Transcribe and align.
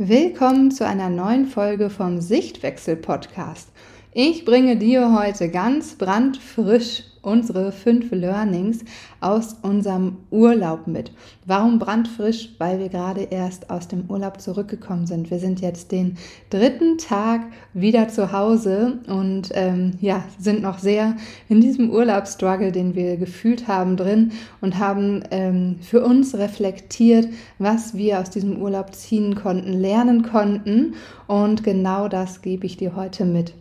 Willkommen 0.00 0.70
zu 0.70 0.86
einer 0.86 1.10
neuen 1.10 1.46
Folge 1.46 1.90
vom 1.90 2.20
Sichtwechsel 2.20 2.94
Podcast. 2.94 3.68
Ich 4.14 4.46
bringe 4.46 4.76
dir 4.76 5.12
heute 5.12 5.50
ganz 5.50 5.96
brandfrisch 5.96 7.04
unsere 7.20 7.72
fünf 7.72 8.10
Learnings 8.10 8.78
aus 9.20 9.56
unserem 9.60 10.16
Urlaub 10.30 10.86
mit. 10.86 11.12
Warum 11.44 11.78
brandfrisch? 11.78 12.54
Weil 12.56 12.78
wir 12.78 12.88
gerade 12.88 13.24
erst 13.24 13.68
aus 13.68 13.86
dem 13.86 14.08
Urlaub 14.08 14.40
zurückgekommen 14.40 15.06
sind. 15.06 15.30
Wir 15.30 15.38
sind 15.38 15.60
jetzt 15.60 15.92
den 15.92 16.16
dritten 16.48 16.96
Tag 16.96 17.42
wieder 17.74 18.08
zu 18.08 18.32
Hause 18.32 18.98
und 19.08 19.50
ähm, 19.52 19.98
ja, 20.00 20.24
sind 20.38 20.62
noch 20.62 20.78
sehr 20.78 21.14
in 21.50 21.60
diesem 21.60 21.90
Urlaubsstruggle, 21.90 22.72
den 22.72 22.94
wir 22.94 23.18
gefühlt 23.18 23.68
haben, 23.68 23.98
drin 23.98 24.32
und 24.62 24.78
haben 24.78 25.22
ähm, 25.30 25.76
für 25.82 26.02
uns 26.02 26.34
reflektiert, 26.34 27.28
was 27.58 27.94
wir 27.94 28.20
aus 28.20 28.30
diesem 28.30 28.56
Urlaub 28.62 28.94
ziehen 28.94 29.34
konnten, 29.34 29.74
lernen 29.74 30.22
konnten. 30.22 30.94
Und 31.26 31.62
genau 31.62 32.08
das 32.08 32.40
gebe 32.40 32.64
ich 32.64 32.78
dir 32.78 32.96
heute 32.96 33.26
mit. 33.26 33.52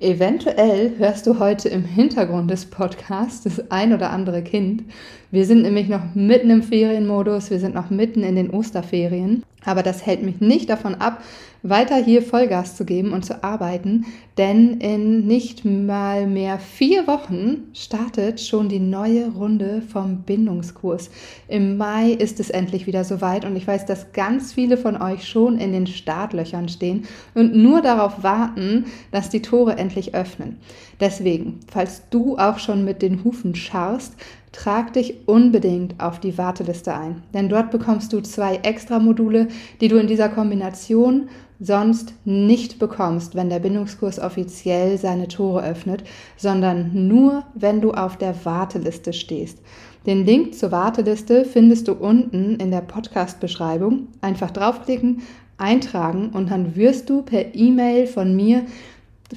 Eventuell 0.00 0.92
hörst 0.98 1.26
du 1.26 1.40
heute 1.40 1.68
im 1.70 1.84
Hintergrund 1.84 2.48
des 2.52 2.66
Podcasts 2.66 3.42
das 3.42 3.68
ein 3.72 3.92
oder 3.92 4.10
andere 4.10 4.42
Kind. 4.42 4.84
Wir 5.32 5.44
sind 5.44 5.62
nämlich 5.62 5.88
noch 5.88 6.14
mitten 6.14 6.50
im 6.50 6.62
Ferienmodus, 6.62 7.50
wir 7.50 7.58
sind 7.58 7.74
noch 7.74 7.90
mitten 7.90 8.22
in 8.22 8.36
den 8.36 8.50
Osterferien. 8.50 9.42
Aber 9.64 9.82
das 9.82 10.06
hält 10.06 10.22
mich 10.22 10.40
nicht 10.40 10.70
davon 10.70 10.94
ab, 10.94 11.20
weiter 11.64 11.96
hier 11.96 12.22
Vollgas 12.22 12.76
zu 12.76 12.84
geben 12.84 13.12
und 13.12 13.24
zu 13.24 13.42
arbeiten, 13.42 14.06
denn 14.36 14.78
in 14.78 15.26
nicht 15.26 15.64
mal 15.64 16.28
mehr 16.28 16.60
vier 16.60 17.08
Wochen 17.08 17.64
startet 17.74 18.40
schon 18.40 18.68
die 18.68 18.78
neue 18.78 19.28
Runde 19.28 19.82
vom 19.82 20.22
Bindungskurs. 20.22 21.10
Im 21.48 21.76
Mai 21.76 22.12
ist 22.12 22.38
es 22.38 22.50
endlich 22.50 22.86
wieder 22.86 23.02
soweit 23.02 23.44
und 23.44 23.56
ich 23.56 23.66
weiß, 23.66 23.86
dass 23.86 24.12
ganz 24.12 24.52
viele 24.52 24.76
von 24.76 25.02
euch 25.02 25.26
schon 25.26 25.58
in 25.58 25.72
den 25.72 25.88
Startlöchern 25.88 26.68
stehen 26.68 27.06
und 27.34 27.56
nur 27.56 27.82
darauf 27.82 28.22
warten, 28.22 28.84
dass 29.10 29.28
die 29.28 29.42
Tore 29.42 29.72
endlich 29.72 29.87
öffnen. 30.14 30.58
Deswegen, 31.00 31.60
falls 31.70 32.02
du 32.10 32.36
auch 32.38 32.58
schon 32.58 32.84
mit 32.84 33.02
den 33.02 33.24
Hufen 33.24 33.54
scharrst, 33.54 34.14
trag 34.52 34.92
dich 34.92 35.26
unbedingt 35.26 36.00
auf 36.00 36.20
die 36.20 36.38
Warteliste 36.38 36.94
ein, 36.94 37.22
denn 37.34 37.48
dort 37.48 37.70
bekommst 37.70 38.12
du 38.12 38.20
zwei 38.20 38.56
extra 38.56 38.98
Module, 38.98 39.48
die 39.80 39.88
du 39.88 39.96
in 39.96 40.06
dieser 40.06 40.28
Kombination 40.28 41.28
sonst 41.60 42.14
nicht 42.24 42.78
bekommst, 42.78 43.34
wenn 43.34 43.50
der 43.50 43.58
Bindungskurs 43.58 44.18
offiziell 44.20 44.96
seine 44.96 45.28
Tore 45.28 45.64
öffnet, 45.64 46.04
sondern 46.36 47.08
nur, 47.08 47.44
wenn 47.54 47.80
du 47.80 47.92
auf 47.92 48.16
der 48.16 48.34
Warteliste 48.44 49.12
stehst. 49.12 49.58
Den 50.06 50.24
Link 50.24 50.54
zur 50.54 50.70
Warteliste 50.70 51.44
findest 51.44 51.88
du 51.88 51.92
unten 51.92 52.56
in 52.56 52.70
der 52.70 52.80
Podcast-Beschreibung. 52.80 54.06
Einfach 54.20 54.50
draufklicken, 54.50 55.22
eintragen 55.58 56.30
und 56.30 56.50
dann 56.50 56.76
wirst 56.76 57.10
du 57.10 57.22
per 57.22 57.54
E-Mail 57.54 58.06
von 58.06 58.34
mir 58.34 58.62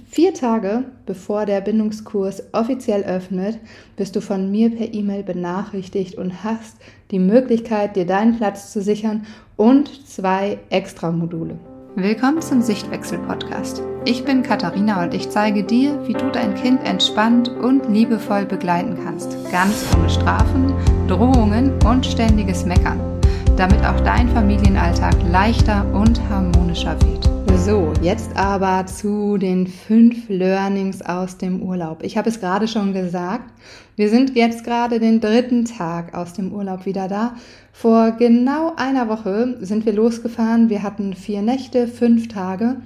Vier 0.10 0.34
Tage 0.34 0.86
bevor 1.06 1.46
der 1.46 1.60
Bindungskurs 1.60 2.44
offiziell 2.54 3.04
öffnet, 3.04 3.60
bist 3.98 4.16
du 4.16 4.22
von 4.22 4.50
mir 4.50 4.70
per 4.70 4.94
E-Mail 4.94 5.24
benachrichtigt 5.24 6.18
und 6.18 6.46
hast 6.46 6.78
die 7.12 7.20
Möglichkeit, 7.20 7.98
dir 7.98 8.06
deinen 8.06 8.38
Platz 8.38 8.72
zu 8.72 8.82
sichern 8.82 9.26
und 9.58 10.08
zwei 10.08 10.60
Extra-Module. 10.70 11.60
Willkommen 11.98 12.42
zum 12.42 12.62
Sichtwechsel-Podcast. 12.62 13.84
Ich 14.06 14.24
bin 14.24 14.44
Katharina 14.44 15.04
und 15.04 15.14
ich 15.14 15.30
zeige 15.30 15.62
dir, 15.62 16.08
wie 16.08 16.14
du 16.14 16.32
dein 16.32 16.56
Kind 16.56 16.82
entspannt 16.86 17.50
und 17.50 17.90
liebevoll 17.90 18.46
begleiten 18.46 18.98
kannst. 19.04 19.36
Ganz 19.52 19.86
ohne 19.98 20.10
Strafen, 20.10 20.74
Drohungen 21.10 21.74
und 21.86 22.06
ständiges 22.06 22.66
Meckern, 22.66 23.21
damit 23.62 23.86
auch 23.86 24.00
dein 24.00 24.28
Familienalltag 24.30 25.14
leichter 25.30 25.86
und 25.94 26.20
harmonischer 26.30 26.98
wird. 27.04 27.30
So, 27.60 27.94
jetzt 28.02 28.36
aber 28.36 28.88
zu 28.88 29.38
den 29.38 29.68
fünf 29.68 30.28
Learnings 30.30 31.04
aus 31.04 31.38
dem 31.38 31.62
Urlaub. 31.62 32.02
Ich 32.02 32.18
habe 32.18 32.28
es 32.28 32.40
gerade 32.40 32.68
schon 32.68 32.92
gesagt, 32.92 33.54
wir 33.96 34.10
sind 34.10 34.36
jetzt 34.36 34.64
gerade 34.64 35.00
den 35.00 35.20
dritten 35.20 35.66
Tag 35.66 36.16
aus 36.16 36.34
dem 36.34 36.52
Urlaub 36.52 36.88
wieder 36.88 37.08
da. 37.08 37.36
Vor 37.72 38.14
genau 38.14 38.74
einer 38.78 39.08
Woche 39.10 39.58
sind 39.62 39.86
wir 39.86 39.94
losgefahren. 39.94 40.72
Wir 40.72 40.82
hatten 40.82 41.14
vier 41.14 41.44
Nächte, 41.44 41.88
fünf 41.88 42.30
Tage. 42.30 42.78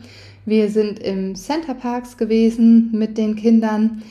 Wir 0.45 0.69
sind 0.69 0.99
im 0.99 1.35
Center 1.35 1.73
Parks 1.73 2.17
gewesen 2.17 2.89
mit 2.91 3.17
den 3.17 3.37
Kindern. 3.37 4.01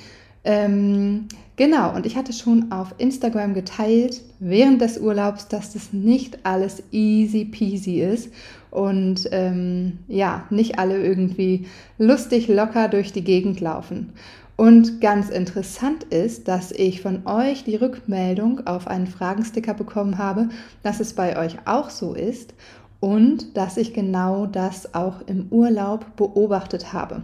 Ähm, 0.45 1.27
genau, 1.57 1.95
und 1.95 2.07
ich 2.07 2.17
hatte 2.17 2.33
schon 2.33 2.71
auf 2.73 2.95
Instagram 2.99 3.55
geteilt 3.55 4.23
während 4.41 4.81
des 4.81 4.99
Urlaubs, 4.99 5.49
dass 5.49 5.73
das 5.73 5.93
nicht 5.93 6.45
alles 6.45 6.83
easy 6.91 7.45
peasy 7.45 8.01
ist 8.01 8.31
und 8.71 9.29
ähm, 9.31 9.99
ja, 10.09 10.45
nicht 10.51 10.79
alle 10.79 11.03
irgendwie 11.03 11.67
lustig 11.99 12.49
locker 12.49 12.89
durch 12.89 13.13
die 13.13 13.25
Gegend 13.25 13.61
laufen. 13.61 14.13
Und 14.57 15.01
ganz 15.01 15.31
interessant 15.31 16.05
ist, 16.05 16.47
dass 16.47 16.71
ich 16.71 17.03
von 17.03 17.27
euch 17.27 17.65
die 17.65 17.75
Rückmeldung 17.75 18.67
auf 18.67 18.87
einen 18.87 19.09
Fragensticker 19.09 19.75
bekommen 19.75 20.19
habe, 20.19 20.49
dass 20.83 21.01
es 21.01 21.13
bei 21.13 21.37
euch 21.37 21.57
auch 21.65 21.91
so 21.91 22.15
ist 22.15 22.55
und 23.01 23.57
dass 23.57 23.77
ich 23.77 23.93
genau 23.93 24.47
das 24.47 24.95
auch 24.95 25.23
im 25.27 25.49
Urlaub 25.51 26.17
beobachtet 26.17 26.93
habe. 26.93 27.23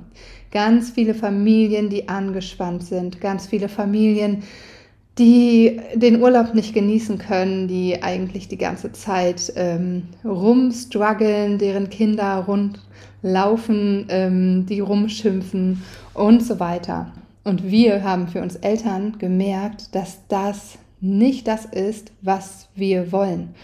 Ganz 0.51 0.91
viele 0.91 1.15
Familien, 1.15 1.91
die 1.91 2.09
angespannt 2.09 2.83
sind, 2.83 3.21
ganz 3.21 3.47
viele 3.47 3.69
Familien, 3.69 4.43
die 5.19 5.81
den 5.95 6.23
Urlaub 6.23 6.55
nicht 6.55 6.73
genießen 6.75 7.19
können, 7.19 7.69
die 7.69 8.03
eigentlich 8.03 8.49
die 8.49 8.57
ganze 8.57 8.93
Zeit 8.93 9.53
ähm, 9.57 10.05
rumstruggeln, 10.25 11.59
deren 11.59 11.91
Kinder 11.91 12.47
rundlaufen, 12.47 14.07
ähm, 14.09 14.67
die 14.67 14.81
rumschimpfen 14.81 15.83
und 16.15 16.43
so 16.43 16.59
weiter. 16.59 17.13
Und 17.45 17.71
wir 17.71 18.03
haben 18.03 18.29
für 18.29 18.41
uns 18.43 18.57
Eltern 18.57 19.19
gemerkt, 19.19 19.95
dass 19.95 20.21
das 20.29 20.79
nicht 21.01 21.49
das 21.49 21.65
ist, 21.65 22.13
was 22.23 22.69
wir 22.75 23.13
wollen. 23.13 23.55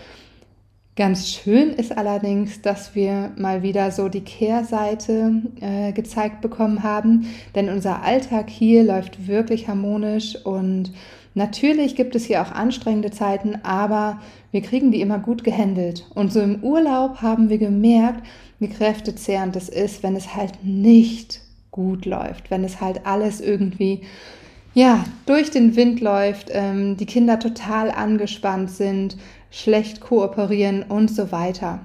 Ganz 0.96 1.28
schön 1.28 1.72
ist 1.74 1.96
allerdings, 1.96 2.62
dass 2.62 2.94
wir 2.94 3.30
mal 3.36 3.62
wieder 3.62 3.90
so 3.90 4.08
die 4.08 4.22
Kehrseite 4.22 5.42
äh, 5.60 5.92
gezeigt 5.92 6.40
bekommen 6.40 6.82
haben, 6.82 7.26
denn 7.54 7.68
unser 7.68 8.02
Alltag 8.02 8.48
hier 8.48 8.82
läuft 8.82 9.28
wirklich 9.28 9.68
harmonisch 9.68 10.36
und 10.44 10.92
Natürlich 11.38 11.96
gibt 11.96 12.16
es 12.16 12.24
hier 12.24 12.40
auch 12.40 12.50
anstrengende 12.50 13.10
Zeiten, 13.10 13.56
aber 13.62 14.22
wir 14.52 14.62
kriegen 14.62 14.90
die 14.90 15.02
immer 15.02 15.18
gut 15.18 15.44
gehandelt. 15.44 16.06
Und 16.14 16.32
so 16.32 16.40
im 16.40 16.62
Urlaub 16.62 17.20
haben 17.20 17.50
wir 17.50 17.58
gemerkt, 17.58 18.26
wie 18.58 18.68
kräftezehrend 18.68 19.54
es 19.54 19.68
ist, 19.68 20.02
wenn 20.02 20.16
es 20.16 20.34
halt 20.34 20.64
nicht 20.64 21.42
gut 21.70 22.06
läuft, 22.06 22.50
wenn 22.50 22.64
es 22.64 22.80
halt 22.80 23.04
alles 23.04 23.42
irgendwie 23.42 24.00
ja 24.72 25.04
durch 25.26 25.50
den 25.50 25.76
Wind 25.76 26.00
läuft, 26.00 26.48
ähm, 26.52 26.96
die 26.96 27.04
Kinder 27.04 27.38
total 27.38 27.90
angespannt 27.90 28.70
sind, 28.70 29.18
schlecht 29.50 30.00
kooperieren 30.00 30.82
und 30.82 31.10
so 31.10 31.32
weiter. 31.32 31.80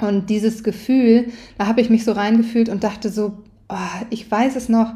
Und 0.00 0.30
dieses 0.30 0.64
Gefühl, 0.64 1.26
da 1.58 1.66
habe 1.66 1.80
ich 1.80 1.90
mich 1.90 2.04
so 2.04 2.12
reingefühlt 2.12 2.68
und 2.68 2.84
dachte 2.84 3.10
so, 3.10 3.32
oh, 3.68 4.04
ich 4.08 4.30
weiß 4.30 4.56
es 4.56 4.68
noch, 4.68 4.94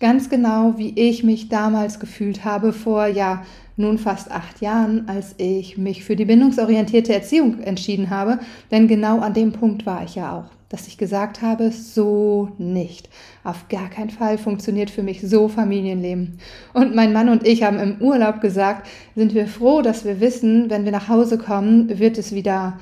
ganz 0.00 0.28
genau, 0.28 0.74
wie 0.76 0.92
ich 0.98 1.24
mich 1.24 1.48
damals 1.48 1.98
gefühlt 1.98 2.44
habe 2.44 2.72
vor 2.72 3.06
ja 3.06 3.44
nun 3.76 3.98
fast 3.98 4.30
acht 4.30 4.60
Jahren, 4.60 5.08
als 5.08 5.34
ich 5.38 5.76
mich 5.76 6.04
für 6.04 6.14
die 6.14 6.24
bindungsorientierte 6.24 7.12
Erziehung 7.12 7.60
entschieden 7.60 8.10
habe. 8.10 8.38
Denn 8.70 8.86
genau 8.86 9.20
an 9.20 9.34
dem 9.34 9.52
Punkt 9.52 9.86
war 9.86 10.04
ich 10.04 10.14
ja 10.14 10.32
auch, 10.38 10.50
dass 10.74 10.88
ich 10.88 10.98
gesagt 10.98 11.40
habe, 11.40 11.70
so 11.70 12.48
nicht. 12.58 13.08
Auf 13.44 13.68
gar 13.68 13.88
keinen 13.88 14.10
Fall 14.10 14.38
funktioniert 14.38 14.90
für 14.90 15.04
mich 15.04 15.20
so 15.20 15.46
Familienleben. 15.46 16.40
Und 16.72 16.96
mein 16.96 17.12
Mann 17.12 17.28
und 17.28 17.46
ich 17.46 17.62
haben 17.62 17.78
im 17.78 18.00
Urlaub 18.00 18.40
gesagt, 18.40 18.88
sind 19.14 19.34
wir 19.34 19.46
froh, 19.46 19.82
dass 19.82 20.04
wir 20.04 20.18
wissen, 20.18 20.70
wenn 20.70 20.84
wir 20.84 20.90
nach 20.90 21.08
Hause 21.08 21.38
kommen, 21.38 22.00
wird 22.00 22.18
es 22.18 22.34
wieder 22.34 22.80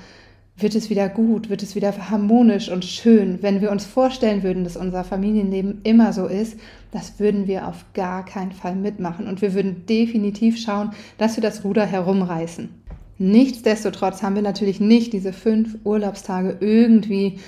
wird 0.57 0.75
es 0.75 0.89
wieder 0.89 1.09
gut, 1.11 1.51
wird 1.51 1.63
es 1.63 1.75
wieder 1.75 1.93
harmonisch 2.11 2.71
und 2.71 2.85
schön. 2.87 3.43
Wenn 3.43 3.61
wir 3.61 3.71
uns 3.71 3.85
vorstellen 3.85 4.43
würden, 4.43 4.65
dass 4.65 4.77
unser 4.79 5.05
Familienleben 5.05 5.81
immer 5.83 6.15
so 6.15 6.27
ist, 6.27 6.59
das 6.93 7.19
würden 7.19 7.47
wir 7.47 7.69
auf 7.69 7.85
gar 7.93 8.25
keinen 8.25 8.53
Fall 8.53 8.75
mitmachen 8.75 9.27
und 9.27 9.43
wir 9.43 9.53
würden 9.53 9.85
definitiv 9.87 10.59
schauen, 10.59 10.93
dass 11.19 11.37
wir 11.37 11.43
das 11.43 11.63
Ruder 11.63 11.85
herumreißen. 11.85 12.71
Nichtsdestotrotz 13.19 14.23
haben 14.23 14.35
wir 14.35 14.43
natürlich 14.43 14.81
nicht 14.81 15.13
diese 15.13 15.33
fünf 15.33 15.77
Urlaubstage 15.85 16.57
irgendwie 16.61 17.39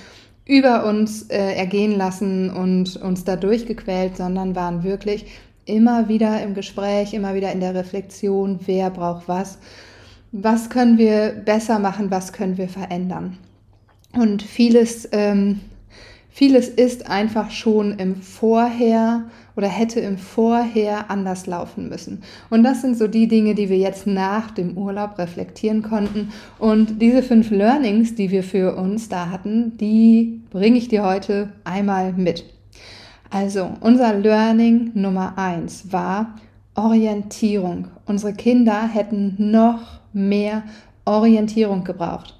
über 0.45 0.85
uns 0.85 1.23
äh, 1.23 1.53
ergehen 1.55 1.97
lassen 1.97 2.49
und 2.49 2.97
uns 2.97 3.23
da 3.23 3.35
durchgequält, 3.35 4.17
sondern 4.17 4.55
waren 4.55 4.83
wirklich 4.83 5.25
immer 5.65 6.07
wieder 6.07 6.41
im 6.43 6.53
Gespräch, 6.53 7.13
immer 7.13 7.33
wieder 7.33 7.51
in 7.51 7.59
der 7.59 7.73
Reflexion, 7.73 8.59
wer 8.65 8.89
braucht 8.91 9.27
was 9.27 9.57
was 10.41 10.69
können 10.69 10.97
wir 10.97 11.29
besser 11.29 11.79
machen, 11.79 12.11
was 12.11 12.33
können 12.33 12.57
wir 12.57 12.67
verändern. 12.67 13.37
Und 14.13 14.41
vieles, 14.41 15.07
ähm, 15.11 15.61
Vieles 16.37 16.67
ist 16.67 17.09
einfach 17.09 17.49
schon 17.49 17.97
im 17.97 18.17
Vorher 18.17 19.23
oder 19.55 19.69
hätte 19.69 20.01
im 20.01 20.17
Vorher 20.17 21.09
anders 21.09 21.47
laufen 21.47 21.87
müssen. 21.87 22.23
Und 22.49 22.63
das 22.63 22.81
sind 22.81 22.97
so 22.97 23.07
die 23.07 23.29
Dinge, 23.29 23.55
die 23.55 23.69
wir 23.69 23.77
jetzt 23.77 24.05
nach 24.05 24.51
dem 24.51 24.77
Urlaub 24.77 25.17
reflektieren 25.17 25.81
konnten. 25.81 26.33
Und 26.59 27.01
diese 27.01 27.23
fünf 27.23 27.51
Learnings, 27.51 28.15
die 28.15 28.31
wir 28.31 28.43
für 28.43 28.75
uns 28.75 29.07
da 29.07 29.29
hatten, 29.29 29.77
die 29.77 30.41
bringe 30.49 30.77
ich 30.77 30.89
dir 30.89 31.05
heute 31.05 31.53
einmal 31.63 32.11
mit. 32.11 32.43
Also 33.29 33.69
unser 33.79 34.13
Learning 34.15 34.91
Nummer 34.93 35.37
eins 35.37 35.93
war 35.93 36.35
Orientierung. 36.73 37.87
Unsere 38.07 38.33
Kinder 38.33 38.89
hätten 38.89 39.35
noch 39.37 40.01
mehr 40.11 40.63
Orientierung 41.05 41.85
gebraucht. 41.85 42.35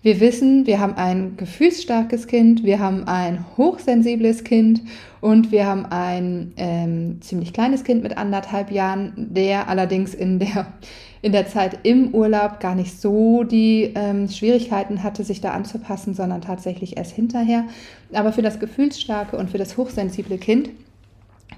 Wir 0.00 0.20
wissen, 0.20 0.64
wir 0.66 0.78
haben 0.78 0.94
ein 0.94 1.36
gefühlsstarkes 1.36 2.28
Kind, 2.28 2.62
wir 2.62 2.78
haben 2.78 3.08
ein 3.08 3.44
hochsensibles 3.56 4.44
Kind 4.44 4.82
und 5.20 5.50
wir 5.50 5.66
haben 5.66 5.86
ein 5.86 6.52
ähm, 6.56 7.20
ziemlich 7.20 7.52
kleines 7.52 7.82
Kind 7.82 8.04
mit 8.04 8.16
anderthalb 8.16 8.70
Jahren, 8.70 9.12
der 9.16 9.68
allerdings 9.68 10.14
in 10.14 10.38
der, 10.38 10.72
in 11.20 11.32
der 11.32 11.48
Zeit 11.48 11.80
im 11.82 12.14
Urlaub 12.14 12.60
gar 12.60 12.76
nicht 12.76 13.00
so 13.00 13.42
die 13.42 13.92
ähm, 13.96 14.28
Schwierigkeiten 14.28 15.02
hatte, 15.02 15.24
sich 15.24 15.40
da 15.40 15.50
anzupassen, 15.50 16.14
sondern 16.14 16.42
tatsächlich 16.42 16.96
erst 16.96 17.16
hinterher. 17.16 17.64
Aber 18.12 18.32
für 18.32 18.42
das 18.42 18.60
gefühlsstarke 18.60 19.36
und 19.36 19.50
für 19.50 19.58
das 19.58 19.76
hochsensible 19.76 20.38
Kind 20.38 20.70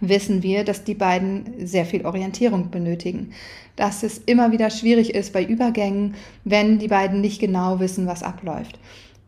wissen 0.00 0.42
wir, 0.42 0.64
dass 0.64 0.84
die 0.84 0.94
beiden 0.94 1.66
sehr 1.66 1.84
viel 1.84 2.06
Orientierung 2.06 2.70
benötigen. 2.70 3.32
Dass 3.76 4.02
es 4.02 4.18
immer 4.18 4.52
wieder 4.52 4.70
schwierig 4.70 5.14
ist 5.14 5.32
bei 5.32 5.44
Übergängen, 5.44 6.14
wenn 6.44 6.78
die 6.78 6.88
beiden 6.88 7.20
nicht 7.20 7.40
genau 7.40 7.80
wissen, 7.80 8.06
was 8.06 8.22
abläuft. 8.22 8.78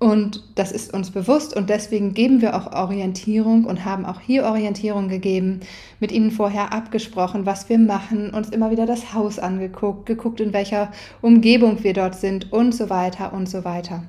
Und 0.03 0.43
das 0.57 0.73
ist 0.73 0.93
uns 0.93 1.13
bewusst 1.13 1.55
und 1.57 1.71
deswegen 1.71 2.13
geben 2.13 2.43
wir 2.43 2.57
auch 2.57 2.73
Orientierung 2.73 3.67
und 3.67 3.85
haben 3.85 4.05
auch 4.05 4.19
hier 4.19 4.43
Orientierung 4.43 5.09
gegeben, 5.09 5.61
mit 6.01 6.11
ihnen 6.11 6.33
vorher 6.33 6.73
abgesprochen, 6.73 7.47
was 7.47 7.69
wir 7.69 7.79
machen, 7.79 8.31
uns 8.31 8.49
immer 8.49 8.73
wieder 8.73 8.85
das 8.85 9.15
Haus 9.15 9.39
angeguckt, 9.39 10.07
geguckt, 10.07 10.41
in 10.41 10.53
welcher 10.53 10.91
Umgebung 11.21 11.85
wir 11.85 11.93
dort 11.93 12.17
sind 12.17 12.53
und 12.53 12.75
so 12.75 12.91
weiter 12.91 13.33
und 13.33 13.49
so 13.49 13.65
weiter. 13.65 14.03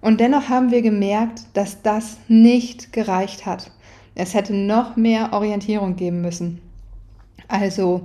Und 0.00 0.20
dennoch 0.20 0.48
haben 0.48 0.70
wir 0.70 0.82
gemerkt, 0.82 1.40
dass 1.54 1.82
das 1.82 2.18
nicht 2.28 2.92
gereicht 2.92 3.44
hat. 3.44 3.72
Es 4.14 4.34
hätte 4.34 4.54
noch 4.54 4.96
mehr 4.96 5.32
Orientierung 5.32 5.96
geben 5.96 6.20
müssen. 6.20 6.60
Also 7.48 8.04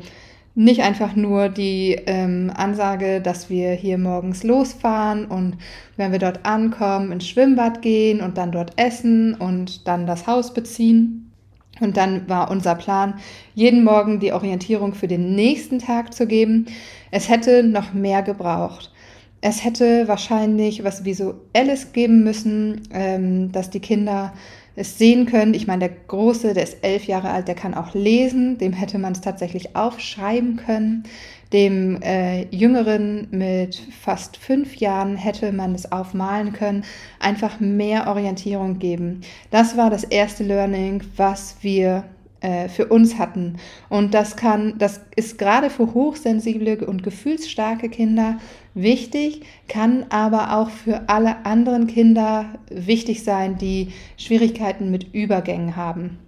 nicht 0.55 0.81
einfach 0.81 1.15
nur 1.15 1.49
die 1.49 1.97
ähm, 2.05 2.51
Ansage, 2.53 3.21
dass 3.21 3.49
wir 3.49 3.71
hier 3.71 3.97
morgens 3.97 4.43
losfahren 4.43 5.25
und 5.25 5.57
wenn 5.95 6.11
wir 6.11 6.19
dort 6.19 6.45
ankommen, 6.45 7.11
ins 7.11 7.27
Schwimmbad 7.27 7.81
gehen 7.81 8.19
und 8.21 8.37
dann 8.37 8.51
dort 8.51 8.73
essen 8.75 9.35
und 9.35 9.87
dann 9.87 10.05
das 10.05 10.27
Haus 10.27 10.53
beziehen. 10.53 11.31
Und 11.79 11.95
dann 11.95 12.27
war 12.27 12.51
unser 12.51 12.75
Plan, 12.75 13.13
jeden 13.55 13.85
Morgen 13.85 14.19
die 14.19 14.33
Orientierung 14.33 14.93
für 14.93 15.07
den 15.07 15.33
nächsten 15.33 15.79
Tag 15.79 16.13
zu 16.13 16.27
geben. 16.27 16.65
Es 17.09 17.29
hätte 17.29 17.63
noch 17.63 17.93
mehr 17.93 18.21
gebraucht. 18.21 18.91
Es 19.39 19.63
hätte 19.63 20.09
wahrscheinlich 20.09 20.83
was 20.83 21.05
Visuelles 21.05 21.93
geben 21.93 22.23
müssen, 22.25 22.81
ähm, 22.91 23.51
dass 23.53 23.69
die 23.69 23.79
Kinder 23.79 24.33
es 24.79 24.97
sehen 24.97 25.25
können. 25.25 25.53
Ich 25.53 25.67
meine, 25.67 25.89
der 25.89 25.97
Große, 26.07 26.53
der 26.53 26.63
ist 26.63 26.77
elf 26.83 27.05
Jahre 27.05 27.29
alt, 27.31 27.47
der 27.47 27.55
kann 27.55 27.73
auch 27.73 27.93
lesen. 27.93 28.57
Dem 28.57 28.73
hätte 28.73 28.97
man 28.97 29.11
es 29.11 29.21
tatsächlich 29.21 29.75
aufschreiben 29.75 30.55
können. 30.55 31.03
Dem 31.51 32.01
äh, 32.01 32.43
Jüngeren 32.55 33.27
mit 33.31 33.81
fast 34.01 34.37
fünf 34.37 34.77
Jahren 34.77 35.17
hätte 35.17 35.51
man 35.51 35.75
es 35.75 35.91
aufmalen 35.91 36.53
können. 36.53 36.83
Einfach 37.19 37.59
mehr 37.59 38.07
Orientierung 38.07 38.79
geben. 38.79 39.21
Das 39.51 39.75
war 39.75 39.89
das 39.89 40.03
erste 40.05 40.43
Learning, 40.43 41.01
was 41.17 41.57
wir 41.61 42.05
für 42.41 42.87
uns 42.87 43.17
hatten. 43.17 43.57
Und 43.89 44.13
das 44.13 44.37
kann, 44.37 44.75
das 44.77 45.01
ist 45.15 45.37
gerade 45.37 45.69
für 45.69 45.93
hochsensible 45.93 46.85
und 46.85 47.03
gefühlsstarke 47.03 47.89
Kinder 47.89 48.37
wichtig, 48.73 49.41
kann 49.67 50.05
aber 50.09 50.55
auch 50.55 50.69
für 50.69 51.09
alle 51.09 51.45
anderen 51.45 51.87
Kinder 51.87 52.45
wichtig 52.69 53.23
sein, 53.23 53.57
die 53.57 53.91
Schwierigkeiten 54.17 54.89
mit 54.89 55.13
Übergängen 55.13 55.75
haben. 55.75 56.19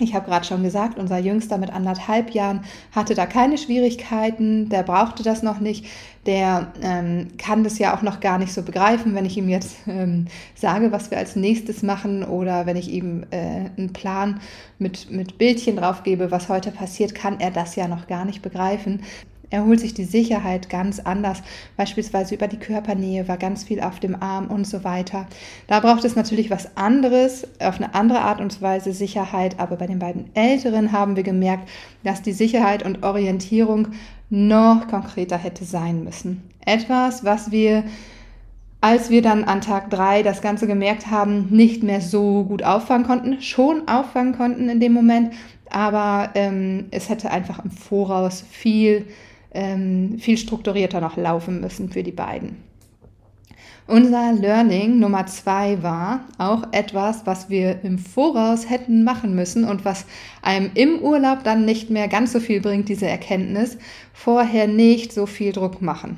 Ich 0.00 0.12
habe 0.12 0.26
gerade 0.26 0.44
schon 0.44 0.64
gesagt, 0.64 0.98
unser 0.98 1.18
Jüngster 1.18 1.56
mit 1.56 1.72
anderthalb 1.72 2.30
Jahren 2.30 2.64
hatte 2.90 3.14
da 3.14 3.26
keine 3.26 3.56
Schwierigkeiten, 3.56 4.68
der 4.68 4.82
brauchte 4.82 5.22
das 5.22 5.44
noch 5.44 5.60
nicht, 5.60 5.86
der 6.26 6.72
ähm, 6.82 7.28
kann 7.38 7.62
das 7.62 7.78
ja 7.78 7.96
auch 7.96 8.02
noch 8.02 8.18
gar 8.18 8.38
nicht 8.38 8.52
so 8.52 8.62
begreifen, 8.62 9.14
wenn 9.14 9.24
ich 9.24 9.36
ihm 9.36 9.48
jetzt 9.48 9.76
ähm, 9.86 10.26
sage, 10.56 10.90
was 10.90 11.12
wir 11.12 11.18
als 11.18 11.36
nächstes 11.36 11.84
machen 11.84 12.24
oder 12.24 12.66
wenn 12.66 12.76
ich 12.76 12.88
ihm 12.90 13.24
äh, 13.30 13.70
einen 13.76 13.92
Plan 13.92 14.40
mit, 14.80 15.12
mit 15.12 15.38
Bildchen 15.38 15.76
drauf 15.76 16.02
gebe, 16.02 16.32
was 16.32 16.48
heute 16.48 16.72
passiert, 16.72 17.14
kann 17.14 17.38
er 17.38 17.52
das 17.52 17.76
ja 17.76 17.86
noch 17.86 18.08
gar 18.08 18.24
nicht 18.24 18.42
begreifen. 18.42 19.00
Er 19.54 19.64
holt 19.64 19.78
sich 19.78 19.94
die 19.94 20.02
Sicherheit 20.02 20.68
ganz 20.68 20.98
anders, 20.98 21.40
beispielsweise 21.76 22.34
über 22.34 22.48
die 22.48 22.56
Körpernähe, 22.56 23.28
war 23.28 23.36
ganz 23.36 23.62
viel 23.62 23.80
auf 23.80 24.00
dem 24.00 24.20
Arm 24.20 24.48
und 24.48 24.66
so 24.66 24.82
weiter. 24.82 25.28
Da 25.68 25.78
braucht 25.78 26.04
es 26.04 26.16
natürlich 26.16 26.50
was 26.50 26.76
anderes, 26.76 27.46
auf 27.60 27.76
eine 27.76 27.94
andere 27.94 28.22
Art 28.22 28.40
und 28.40 28.60
Weise 28.60 28.92
Sicherheit, 28.92 29.60
aber 29.60 29.76
bei 29.76 29.86
den 29.86 30.00
beiden 30.00 30.28
Älteren 30.34 30.90
haben 30.90 31.14
wir 31.14 31.22
gemerkt, 31.22 31.68
dass 32.02 32.20
die 32.20 32.32
Sicherheit 32.32 32.84
und 32.84 33.04
Orientierung 33.04 33.86
noch 34.28 34.88
konkreter 34.88 35.38
hätte 35.38 35.64
sein 35.64 36.02
müssen. 36.02 36.42
Etwas, 36.66 37.24
was 37.24 37.52
wir 37.52 37.84
als 38.80 39.08
wir 39.08 39.22
dann 39.22 39.44
an 39.44 39.60
Tag 39.60 39.88
drei 39.88 40.24
das 40.24 40.42
Ganze 40.42 40.66
gemerkt 40.66 41.12
haben, 41.12 41.46
nicht 41.50 41.84
mehr 41.84 42.00
so 42.00 42.42
gut 42.42 42.64
auffangen 42.64 43.06
konnten, 43.06 43.40
schon 43.40 43.86
auffangen 43.86 44.36
konnten 44.36 44.68
in 44.68 44.80
dem 44.80 44.92
Moment, 44.92 45.32
aber 45.70 46.30
ähm, 46.34 46.86
es 46.90 47.08
hätte 47.08 47.30
einfach 47.30 47.64
im 47.64 47.70
Voraus 47.70 48.44
viel 48.50 49.06
ähm, 49.54 50.18
viel 50.18 50.36
strukturierter 50.36 51.00
noch 51.00 51.16
laufen 51.16 51.60
müssen 51.60 51.88
für 51.88 52.02
die 52.02 52.12
beiden. 52.12 52.56
Unser 53.86 54.32
Learning 54.32 54.98
Nummer 54.98 55.26
zwei 55.26 55.82
war 55.82 56.24
auch 56.38 56.62
etwas, 56.72 57.26
was 57.26 57.50
wir 57.50 57.84
im 57.84 57.98
Voraus 57.98 58.70
hätten 58.70 59.04
machen 59.04 59.34
müssen 59.34 59.64
und 59.64 59.84
was 59.84 60.06
einem 60.40 60.70
im 60.74 61.00
Urlaub 61.00 61.44
dann 61.44 61.66
nicht 61.66 61.90
mehr 61.90 62.08
ganz 62.08 62.32
so 62.32 62.40
viel 62.40 62.62
bringt, 62.62 62.88
diese 62.88 63.06
Erkenntnis, 63.06 63.76
vorher 64.14 64.68
nicht 64.68 65.12
so 65.12 65.26
viel 65.26 65.52
Druck 65.52 65.82
machen, 65.82 66.16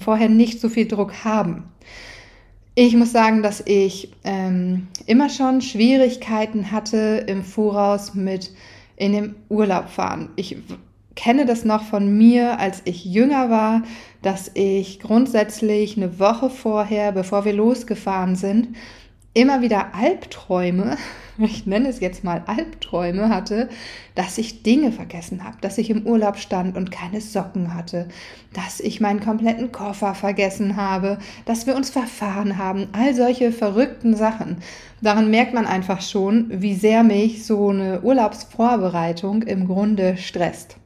vorher 0.00 0.28
nicht 0.28 0.60
so 0.60 0.68
viel 0.68 0.86
Druck 0.86 1.24
haben. 1.24 1.64
Ich 2.74 2.94
muss 2.94 3.10
sagen, 3.10 3.42
dass 3.42 3.62
ich 3.64 4.12
ähm, 4.24 4.88
immer 5.06 5.30
schon 5.30 5.62
Schwierigkeiten 5.62 6.70
hatte 6.70 7.24
im 7.26 7.42
Voraus 7.42 8.14
mit 8.14 8.50
in 8.96 9.12
den 9.12 9.34
Urlaub 9.48 9.88
fahren. 9.88 10.28
Ich 10.36 10.58
kenne 11.18 11.46
das 11.46 11.64
noch 11.64 11.82
von 11.82 12.16
mir, 12.16 12.60
als 12.60 12.80
ich 12.84 13.04
jünger 13.04 13.50
war, 13.50 13.82
dass 14.22 14.52
ich 14.54 15.00
grundsätzlich 15.00 15.96
eine 15.96 16.20
Woche 16.20 16.48
vorher, 16.48 17.10
bevor 17.10 17.44
wir 17.44 17.54
losgefahren 17.54 18.36
sind, 18.36 18.76
immer 19.34 19.60
wieder 19.60 19.96
Albträume, 19.96 20.96
ich 21.38 21.66
nenne 21.66 21.88
es 21.88 21.98
jetzt 21.98 22.22
mal 22.22 22.44
Albträume 22.46 23.30
hatte, 23.30 23.68
dass 24.14 24.38
ich 24.38 24.62
Dinge 24.62 24.92
vergessen 24.92 25.42
habe, 25.42 25.56
dass 25.60 25.76
ich 25.76 25.90
im 25.90 26.06
Urlaub 26.06 26.36
stand 26.36 26.76
und 26.76 26.92
keine 26.92 27.20
Socken 27.20 27.74
hatte, 27.74 28.06
dass 28.52 28.78
ich 28.78 29.00
meinen 29.00 29.18
kompletten 29.18 29.72
Koffer 29.72 30.14
vergessen 30.14 30.76
habe, 30.76 31.18
dass 31.46 31.66
wir 31.66 31.74
uns 31.74 31.90
verfahren 31.90 32.58
haben, 32.58 32.86
all 32.92 33.12
solche 33.12 33.50
verrückten 33.50 34.14
Sachen. 34.14 34.58
Daran 35.02 35.32
merkt 35.32 35.52
man 35.52 35.66
einfach 35.66 36.00
schon, 36.00 36.62
wie 36.62 36.74
sehr 36.76 37.02
mich 37.02 37.44
so 37.44 37.70
eine 37.70 38.02
Urlaubsvorbereitung 38.02 39.42
im 39.42 39.66
Grunde 39.66 40.16
stresst. 40.16 40.76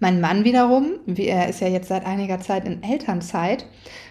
Mein 0.00 0.20
Mann 0.20 0.44
wiederum, 0.44 0.92
er 1.06 1.48
ist 1.48 1.60
ja 1.60 1.68
jetzt 1.68 1.88
seit 1.88 2.06
einiger 2.06 2.40
Zeit 2.40 2.66
in 2.66 2.82
Elternzeit. 2.82 3.66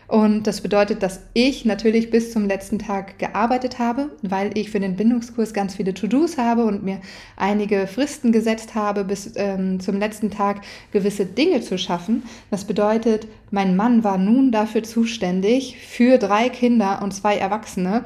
Und 0.08 0.48
das 0.48 0.62
bedeutet, 0.62 1.04
dass 1.04 1.22
ich 1.34 1.66
natürlich 1.66 2.10
bis 2.10 2.32
zum 2.32 2.48
letzten 2.48 2.80
Tag 2.80 3.20
gearbeitet 3.20 3.78
habe, 3.78 4.10
weil 4.22 4.58
ich 4.58 4.70
für 4.72 4.80
den 4.80 4.96
Bindungskurs 4.96 5.54
ganz 5.54 5.76
viele 5.76 5.94
To-Dos 5.94 6.38
habe 6.38 6.64
und 6.64 6.84
mir 6.84 7.02
einige 7.36 7.88
Fristen 7.88 8.32
gesetzt 8.32 8.74
habe, 8.74 9.04
bis 9.04 9.34
ähm, 9.36 9.82
zum 9.82 10.00
letzten 10.00 10.32
Tag 10.32 10.62
gewisse 10.92 11.26
Dinge 11.26 11.60
zu 11.60 11.78
schaffen. 11.78 12.24
Das 12.52 12.64
bedeutet, 12.64 13.28
mein 13.52 13.76
Mann 13.76 14.06
war 14.06 14.18
nun 14.18 14.52
dafür 14.52 14.84
zuständig, 14.84 15.78
für 15.78 16.18
drei 16.18 16.48
Kinder 16.48 17.02
und 17.04 17.14
zwei 17.14 17.38
Erwachsene 17.38 18.06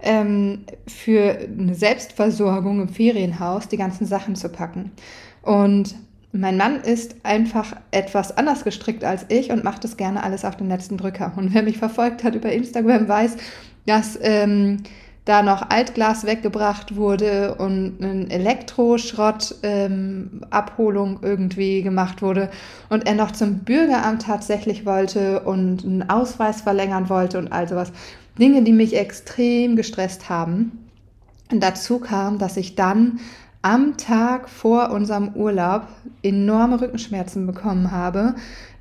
ähm, 0.00 0.64
für 0.86 1.38
eine 1.38 1.74
Selbstversorgung 1.74 2.80
im 2.80 2.88
Ferienhaus 2.88 3.68
die 3.68 3.76
ganzen 3.76 4.06
Sachen 4.06 4.36
zu 4.36 4.48
packen. 4.48 4.90
Und 5.42 5.94
mein 6.32 6.56
Mann 6.56 6.80
ist 6.80 7.16
einfach 7.24 7.76
etwas 7.90 8.36
anders 8.36 8.64
gestrickt 8.64 9.04
als 9.04 9.26
ich 9.28 9.50
und 9.50 9.64
macht 9.64 9.84
das 9.84 9.98
gerne 9.98 10.22
alles 10.22 10.46
auf 10.46 10.56
den 10.56 10.68
letzten 10.68 10.96
Drücker. 10.96 11.32
Und 11.36 11.52
wer 11.52 11.62
mich 11.62 11.76
verfolgt 11.78 12.24
hat 12.24 12.34
über 12.34 12.50
Instagram, 12.50 13.06
weiß, 13.06 13.36
dass 13.86 14.18
ähm, 14.22 14.78
da 15.24 15.42
noch 15.42 15.70
Altglas 15.70 16.24
weggebracht 16.24 16.96
wurde 16.96 17.54
und 17.56 18.00
ein 18.00 18.30
Elektroschrott-Abholung 18.30 21.10
ähm, 21.10 21.18
irgendwie 21.22 21.82
gemacht 21.82 22.22
wurde 22.22 22.50
und 22.88 23.06
er 23.06 23.14
noch 23.14 23.30
zum 23.30 23.58
Bürgeramt 23.60 24.22
tatsächlich 24.22 24.84
wollte 24.86 25.40
und 25.40 25.84
einen 25.84 26.08
Ausweis 26.08 26.62
verlängern 26.62 27.08
wollte 27.08 27.38
und 27.38 27.52
all 27.52 27.68
sowas. 27.68 27.92
Dinge, 28.38 28.62
die 28.62 28.72
mich 28.72 28.96
extrem 28.96 29.76
gestresst 29.76 30.30
haben. 30.30 30.88
dazu 31.50 31.98
kam, 31.98 32.38
dass 32.38 32.56
ich 32.56 32.74
dann 32.74 33.20
am 33.62 33.96
Tag 33.96 34.48
vor 34.48 34.90
unserem 34.90 35.30
Urlaub 35.34 35.86
enorme 36.22 36.80
Rückenschmerzen 36.80 37.46
bekommen 37.46 37.92
habe, 37.92 38.34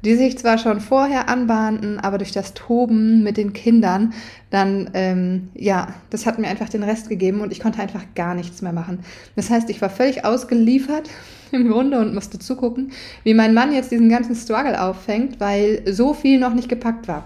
die 0.04 0.16
sich 0.16 0.40
zwar 0.40 0.58
schon 0.58 0.80
vorher 0.80 1.30
anbahnten, 1.30 2.00
aber 2.00 2.18
durch 2.18 2.32
das 2.32 2.56
Toben 2.56 3.22
mit 3.22 3.38
den 3.38 3.54
Kindern 3.54 4.14
dann, 4.50 4.90
ähm, 4.96 5.50
ja, 5.54 5.94
das 6.10 6.26
hat 6.26 6.40
mir 6.40 6.48
einfach 6.48 6.70
den 6.70 6.82
Rest 6.82 7.10
gegeben 7.10 7.42
und 7.42 7.52
ich 7.52 7.60
konnte 7.60 7.82
einfach 7.82 8.04
gar 8.16 8.34
nichts 8.34 8.64
mehr 8.64 8.74
machen. 8.74 9.00
Das 9.36 9.52
heißt, 9.52 9.70
ich 9.70 9.82
war 9.82 9.92
völlig 9.92 10.26
ausgeliefert 10.26 11.10
im 11.52 11.70
Grunde 11.70 12.00
und 12.00 12.16
musste 12.16 12.40
zugucken, 12.40 12.92
wie 13.24 13.36
mein 13.36 13.54
Mann 13.54 13.74
jetzt 13.74 13.92
diesen 13.92 14.10
ganzen 14.10 14.36
Struggle 14.36 14.82
auffängt, 14.82 15.40
weil 15.40 15.84
so 15.94 16.16
viel 16.16 16.40
noch 16.40 16.56
nicht 16.56 16.70
gepackt 16.70 17.08
war. 17.08 17.26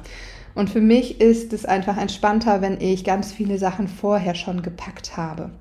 Und 0.56 0.70
für 0.70 0.82
mich 0.82 1.22
ist 1.22 1.54
es 1.54 1.66
einfach 1.66 1.98
entspannter, 1.98 2.62
wenn 2.62 2.80
ich 2.80 3.04
ganz 3.04 3.32
viele 3.32 3.58
Sachen 3.58 3.88
vorher 3.88 4.36
schon 4.36 4.62
gepackt 4.62 5.16
habe. 5.16 5.52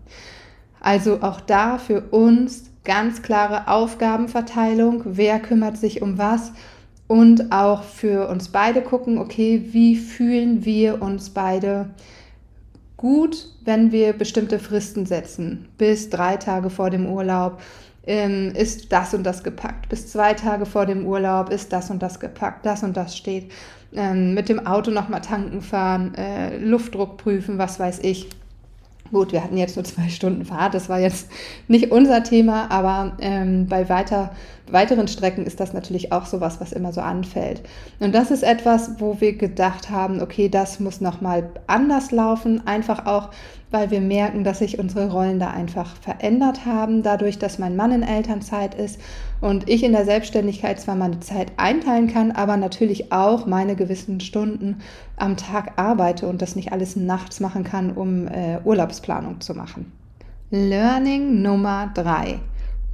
Also 0.85 1.23
auch 1.23 1.41
da 1.41 1.79
für 1.79 2.03
uns 2.11 2.65
ganz 2.85 3.23
klare 3.23 3.69
Aufgabenverteilung, 3.69 5.01
wer 5.07 5.41
kümmert 5.41 5.79
sich 5.79 6.03
um 6.03 6.19
was 6.19 6.53
und 7.07 7.53
auch 7.53 7.85
für 7.85 8.29
uns 8.29 8.51
beide 8.51 8.83
gucken, 8.83 9.17
okay, 9.17 9.71
wie 9.73 9.97
fühlen 9.97 10.67
wir 10.67 11.01
uns 11.01 11.31
beide 11.31 11.89
gut, 12.99 13.49
wenn 13.65 13.93
wir 13.93 14.13
bestimmte 14.13 14.59
Fristen 14.59 15.07
setzen. 15.07 15.69
Bis 15.79 16.11
drei 16.11 16.37
Tage 16.37 16.69
vor 16.69 16.91
dem 16.91 17.07
Urlaub 17.07 17.63
ähm, 18.07 18.53
ist 18.55 18.93
das 18.93 19.15
und 19.15 19.25
das 19.25 19.43
gepackt. 19.43 19.89
Bis 19.89 20.13
zwei 20.13 20.35
Tage 20.35 20.67
vor 20.67 20.85
dem 20.85 21.07
Urlaub 21.07 21.49
ist 21.49 21.73
das 21.73 21.91
und 21.91 22.03
das 22.03 22.21
gepackt. 22.21 22.67
Das 22.67 22.83
und 22.83 22.95
das 22.95 23.17
steht. 23.17 23.51
Ähm, 23.95 24.35
mit 24.35 24.51
dem 24.51 24.67
Auto 24.67 24.91
nochmal 24.91 25.23
tanken 25.23 25.63
fahren, 25.63 26.15
äh, 26.15 26.59
Luftdruck 26.59 27.17
prüfen, 27.17 27.57
was 27.57 27.81
weiß 27.81 28.01
ich. 28.01 28.29
Gut, 29.15 29.31
wir 29.31 29.45
hatten 29.45 29.57
jetzt 29.57 29.77
nur 29.77 29.85
zwei 29.85 30.09
Stunden 30.09 30.45
Fahrt, 30.45 30.75
das 30.75 30.89
war 30.89 30.99
jetzt 30.99 31.29
nicht 31.69 31.93
unser 31.93 32.25
Thema, 32.25 32.69
aber 32.73 33.13
ähm, 33.21 33.69
bei 33.69 33.89
weiter, 33.89 34.33
weiteren 34.69 35.07
Strecken 35.07 35.47
ist 35.47 35.61
das 35.61 35.73
natürlich 35.73 36.11
auch 36.11 36.27
sowas, 36.27 36.61
was 36.61 36.73
immer 36.73 36.93
so 36.93 37.01
anfällt. 37.01 37.63
Und 38.01 38.13
das 38.13 38.33
ist 38.33 38.43
etwas, 38.43 38.99
wo 38.99 39.21
wir 39.21 39.37
gedacht 39.37 39.89
haben, 39.89 40.21
okay, 40.21 40.49
das 40.49 40.81
muss 40.81 41.01
nochmal 41.01 41.49
anders 41.69 42.11
laufen, 42.11 42.67
einfach 42.67 43.07
auch, 43.07 43.29
weil 43.75 43.91
wir 43.91 44.01
merken, 44.01 44.45
dass 44.45 44.61
sich 44.61 44.79
unsere 44.79 45.11
Rollen 45.11 45.41
da 45.41 45.51
einfach 45.51 45.97
verändert 45.97 46.65
haben, 46.65 47.03
dadurch, 47.03 47.41
dass 47.41 47.59
mein 47.59 47.75
Mann 47.75 47.91
in 47.91 48.05
Elternzeit 48.05 48.77
ist 48.77 49.01
und 49.41 49.69
ich 49.69 49.83
in 49.83 49.91
der 49.91 50.05
Selbstständigkeit 50.05 50.81
zwar 50.81 50.95
meine 50.95 51.19
Zeit 51.19 51.51
einteilen 51.57 52.07
kann, 52.07 52.31
aber 52.31 52.57
natürlich 52.57 53.11
auch 53.11 53.47
meine 53.47 53.75
gewissen 53.75 54.21
Stunden 54.21 54.77
am 55.17 55.37
Tag 55.37 55.73
arbeite 55.75 56.29
und 56.29 56.41
das 56.41 56.55
nicht 56.55 56.71
alles 56.71 56.95
nachts 56.95 57.41
machen 57.41 57.65
kann, 57.65 57.91
um 57.91 58.29
äh, 58.29 58.61
Urlaubsplanung 58.63 59.41
zu 59.41 59.55
machen. 59.55 59.91
Learning 60.51 61.43
Nummer 61.43 61.91
drei: 61.95 62.39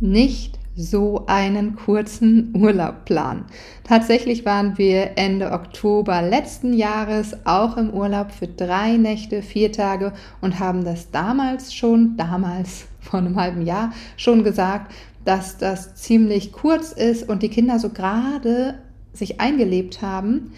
Nicht 0.01 0.60
so 0.83 1.25
einen 1.27 1.77
kurzen 1.77 2.55
Urlaub 2.57 3.05
planen. 3.05 3.45
Tatsächlich 3.85 4.45
waren 4.45 4.79
wir 4.79 5.13
Ende 5.17 5.53
Oktober 5.53 6.23
letzten 6.23 6.73
Jahres 6.73 7.37
auch 7.45 7.77
im 7.77 7.91
Urlaub 7.91 8.33
für 8.33 8.49
drei 8.49 8.97
Nächte, 8.97 9.43
vier 9.43 9.73
Tage 9.73 10.13
und 10.41 10.59
haben 10.59 10.85
das 10.85 11.11
damals 11.11 11.75
schon, 11.75 12.17
damals 12.17 12.87
vor 13.01 13.21
einem 13.21 13.37
halben 13.37 13.63
Jahr 13.63 13.93
schon 14.17 14.45
gesagt, 14.45 14.93
dass 15.25 15.59
das 15.59 15.95
ziemlich 15.97 16.53
kurz 16.53 16.93
ist 16.93 17.29
und 17.29 17.43
die 17.43 17.51
Kinder 17.51 17.79
so 17.79 17.91
gerade 17.91 18.75
sich 19.13 19.41
eingelebt 19.41 20.03
haben 20.03 20.53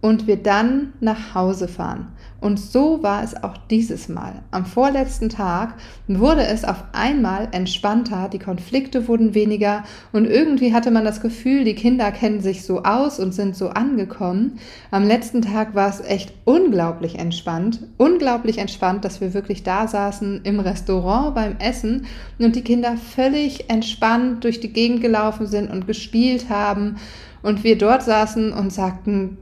und 0.00 0.26
wir 0.26 0.36
dann 0.36 0.92
nach 1.00 1.34
Hause 1.34 1.68
fahren. 1.68 2.12
Und 2.40 2.60
so 2.60 3.02
war 3.02 3.24
es 3.24 3.42
auch 3.42 3.56
dieses 3.70 4.08
Mal. 4.08 4.42
Am 4.50 4.66
vorletzten 4.66 5.28
Tag 5.30 5.74
wurde 6.06 6.46
es 6.46 6.64
auf 6.64 6.84
einmal 6.92 7.48
entspannter, 7.52 8.28
die 8.30 8.38
Konflikte 8.38 9.08
wurden 9.08 9.34
weniger 9.34 9.84
und 10.12 10.26
irgendwie 10.26 10.74
hatte 10.74 10.90
man 10.90 11.04
das 11.04 11.20
Gefühl, 11.20 11.64
die 11.64 11.74
Kinder 11.74 12.12
kennen 12.12 12.40
sich 12.40 12.64
so 12.64 12.82
aus 12.82 13.18
und 13.18 13.32
sind 13.32 13.56
so 13.56 13.70
angekommen. 13.70 14.58
Am 14.90 15.04
letzten 15.04 15.42
Tag 15.42 15.74
war 15.74 15.88
es 15.88 16.00
echt 16.00 16.34
unglaublich 16.44 17.18
entspannt, 17.18 17.80
unglaublich 17.96 18.58
entspannt, 18.58 19.04
dass 19.04 19.20
wir 19.20 19.32
wirklich 19.32 19.62
da 19.62 19.88
saßen 19.88 20.42
im 20.44 20.60
Restaurant 20.60 21.34
beim 21.34 21.56
Essen 21.58 22.06
und 22.38 22.54
die 22.54 22.62
Kinder 22.62 22.96
völlig 22.96 23.70
entspannt 23.70 24.44
durch 24.44 24.60
die 24.60 24.72
Gegend 24.72 25.00
gelaufen 25.00 25.46
sind 25.46 25.70
und 25.70 25.86
gespielt 25.86 26.50
haben 26.50 26.96
und 27.46 27.62
wir 27.62 27.78
dort 27.78 28.02
saßen 28.02 28.52
und 28.52 28.72
sagten, 28.72 29.38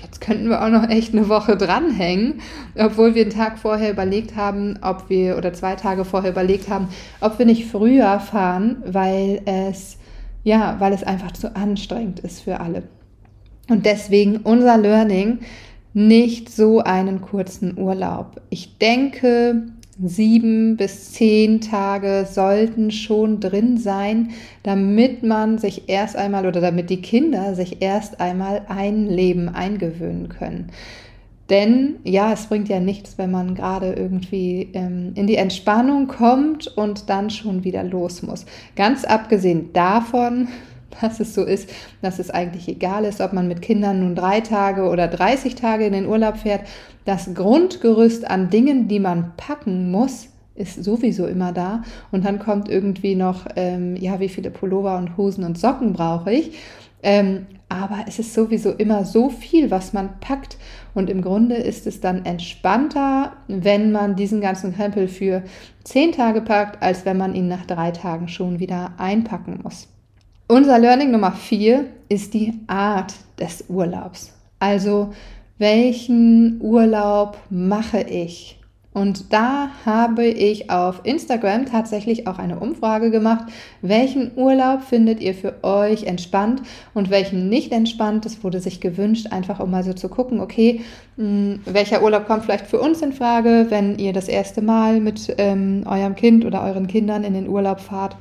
jetzt 0.00 0.20
könnten 0.20 0.48
wir 0.48 0.64
auch 0.64 0.68
noch 0.68 0.88
echt 0.88 1.12
eine 1.12 1.28
Woche 1.28 1.56
dranhängen, 1.56 2.40
obwohl 2.76 3.16
wir 3.16 3.22
einen 3.22 3.32
Tag 3.32 3.58
vorher 3.58 3.90
überlegt 3.90 4.36
haben, 4.36 4.78
ob 4.80 5.10
wir, 5.10 5.36
oder 5.36 5.52
zwei 5.52 5.74
Tage 5.74 6.04
vorher 6.04 6.30
überlegt 6.30 6.70
haben, 6.70 6.86
ob 7.20 7.36
wir 7.40 7.46
nicht 7.46 7.66
früher 7.66 8.20
fahren, 8.20 8.76
weil 8.86 9.42
es, 9.44 9.98
ja, 10.44 10.76
weil 10.78 10.92
es 10.92 11.02
einfach 11.02 11.32
zu 11.32 11.56
anstrengend 11.56 12.20
ist 12.20 12.42
für 12.42 12.60
alle. 12.60 12.84
Und 13.68 13.86
deswegen 13.86 14.36
unser 14.36 14.78
Learning, 14.78 15.40
nicht 15.92 16.54
so 16.54 16.78
einen 16.78 17.20
kurzen 17.22 17.76
Urlaub. 17.76 18.40
Ich 18.50 18.78
denke, 18.78 19.64
sieben 20.02 20.76
bis 20.76 21.12
zehn 21.12 21.60
Tage 21.60 22.26
sollten 22.30 22.90
schon 22.90 23.40
drin 23.40 23.78
sein, 23.78 24.30
damit 24.62 25.22
man 25.22 25.58
sich 25.58 25.88
erst 25.88 26.16
einmal 26.16 26.46
oder 26.46 26.60
damit 26.60 26.90
die 26.90 27.02
Kinder 27.02 27.54
sich 27.54 27.82
erst 27.82 28.20
einmal 28.20 28.62
ein 28.68 29.06
Leben 29.06 29.48
eingewöhnen 29.48 30.28
können. 30.28 30.70
Denn 31.50 31.96
ja, 32.04 32.32
es 32.32 32.46
bringt 32.46 32.68
ja 32.68 32.78
nichts, 32.78 33.16
wenn 33.16 33.30
man 33.30 33.54
gerade 33.54 33.94
irgendwie 33.94 34.68
ähm, 34.74 35.12
in 35.14 35.26
die 35.26 35.36
Entspannung 35.36 36.06
kommt 36.06 36.66
und 36.66 37.08
dann 37.08 37.30
schon 37.30 37.64
wieder 37.64 37.82
los 37.84 38.22
muss. 38.22 38.44
Ganz 38.76 39.04
abgesehen 39.04 39.72
davon, 39.72 40.48
dass 41.00 41.20
es 41.20 41.34
so 41.34 41.44
ist, 41.44 41.70
dass 42.02 42.18
es 42.18 42.30
eigentlich 42.30 42.68
egal 42.68 43.04
ist, 43.04 43.20
ob 43.20 43.32
man 43.32 43.48
mit 43.48 43.62
Kindern 43.62 44.00
nun 44.00 44.14
drei 44.14 44.40
Tage 44.40 44.88
oder 44.88 45.08
30 45.08 45.54
Tage 45.54 45.86
in 45.86 45.92
den 45.92 46.06
Urlaub 46.06 46.38
fährt. 46.38 46.62
Das 47.04 47.32
Grundgerüst 47.34 48.28
an 48.28 48.50
Dingen, 48.50 48.88
die 48.88 49.00
man 49.00 49.32
packen 49.36 49.90
muss, 49.90 50.28
ist 50.54 50.82
sowieso 50.82 51.26
immer 51.26 51.52
da. 51.52 51.82
Und 52.10 52.24
dann 52.24 52.38
kommt 52.38 52.68
irgendwie 52.68 53.14
noch, 53.14 53.46
ähm, 53.56 53.96
ja, 53.96 54.20
wie 54.20 54.28
viele 54.28 54.50
Pullover 54.50 54.98
und 54.98 55.16
Hosen 55.16 55.44
und 55.44 55.58
Socken 55.58 55.92
brauche 55.92 56.32
ich. 56.32 56.58
Ähm, 57.02 57.46
aber 57.68 58.04
es 58.06 58.18
ist 58.18 58.34
sowieso 58.34 58.72
immer 58.72 59.04
so 59.04 59.28
viel, 59.28 59.70
was 59.70 59.92
man 59.92 60.18
packt. 60.20 60.56
Und 60.94 61.10
im 61.10 61.22
Grunde 61.22 61.54
ist 61.56 61.86
es 61.86 62.00
dann 62.00 62.24
entspannter, 62.24 63.32
wenn 63.46 63.92
man 63.92 64.16
diesen 64.16 64.40
ganzen 64.40 64.74
Krempel 64.74 65.06
für 65.06 65.42
zehn 65.84 66.12
Tage 66.12 66.40
packt, 66.40 66.82
als 66.82 67.04
wenn 67.04 67.18
man 67.18 67.34
ihn 67.34 67.46
nach 67.46 67.66
drei 67.66 67.90
Tagen 67.90 68.28
schon 68.28 68.58
wieder 68.58 68.92
einpacken 68.96 69.60
muss. 69.62 69.88
Unser 70.50 70.78
Learning 70.78 71.10
Nummer 71.10 71.32
vier 71.32 71.84
ist 72.08 72.32
die 72.32 72.54
Art 72.68 73.12
des 73.38 73.66
Urlaubs. 73.68 74.32
Also 74.58 75.12
welchen 75.58 76.58
Urlaub 76.62 77.36
mache 77.50 78.00
ich? 78.00 78.58
Und 78.94 79.30
da 79.30 79.68
habe 79.84 80.24
ich 80.24 80.70
auf 80.70 81.02
Instagram 81.04 81.66
tatsächlich 81.66 82.26
auch 82.26 82.38
eine 82.38 82.60
Umfrage 82.60 83.10
gemacht. 83.10 83.44
Welchen 83.82 84.30
Urlaub 84.36 84.80
findet 84.84 85.20
ihr 85.20 85.34
für 85.34 85.62
euch 85.62 86.04
entspannt 86.04 86.62
und 86.94 87.10
welchen 87.10 87.50
nicht 87.50 87.70
entspannt? 87.70 88.24
Es 88.24 88.42
wurde 88.42 88.60
sich 88.60 88.80
gewünscht, 88.80 89.26
einfach 89.30 89.60
um 89.60 89.70
mal 89.70 89.84
so 89.84 89.92
zu 89.92 90.08
gucken, 90.08 90.40
okay, 90.40 90.80
hm, 91.16 91.60
welcher 91.66 92.02
Urlaub 92.02 92.26
kommt 92.26 92.46
vielleicht 92.46 92.66
für 92.66 92.80
uns 92.80 93.02
in 93.02 93.12
Frage, 93.12 93.66
wenn 93.68 93.98
ihr 93.98 94.14
das 94.14 94.28
erste 94.28 94.62
Mal 94.62 94.98
mit 94.98 95.34
ähm, 95.36 95.82
eurem 95.84 96.16
Kind 96.16 96.46
oder 96.46 96.62
euren 96.62 96.86
Kindern 96.86 97.22
in 97.22 97.34
den 97.34 97.48
Urlaub 97.48 97.80
fahrt 97.80 98.16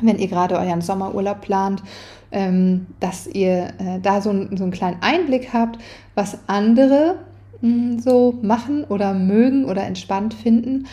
wenn 0.00 0.18
ihr 0.18 0.28
gerade 0.28 0.58
euren 0.58 0.80
Sommerurlaub 0.80 1.40
plant, 1.40 1.82
ähm, 2.30 2.86
dass 3.00 3.26
ihr 3.26 3.74
äh, 3.78 4.00
da 4.02 4.20
so, 4.20 4.32
so, 4.32 4.64
einen 4.64 4.72
kleinen 4.72 5.02
Einblick 5.02 5.52
habt, 5.52 5.78
was 6.14 6.38
andere 6.46 7.16
mh, 7.60 7.68
hm, 7.68 7.98
so 8.00 8.38
machen 8.42 8.84
oder 8.84 9.12
mögen 9.12 9.66
oder 9.66 9.84
entspannt 9.84 10.34
finden. 10.34 10.86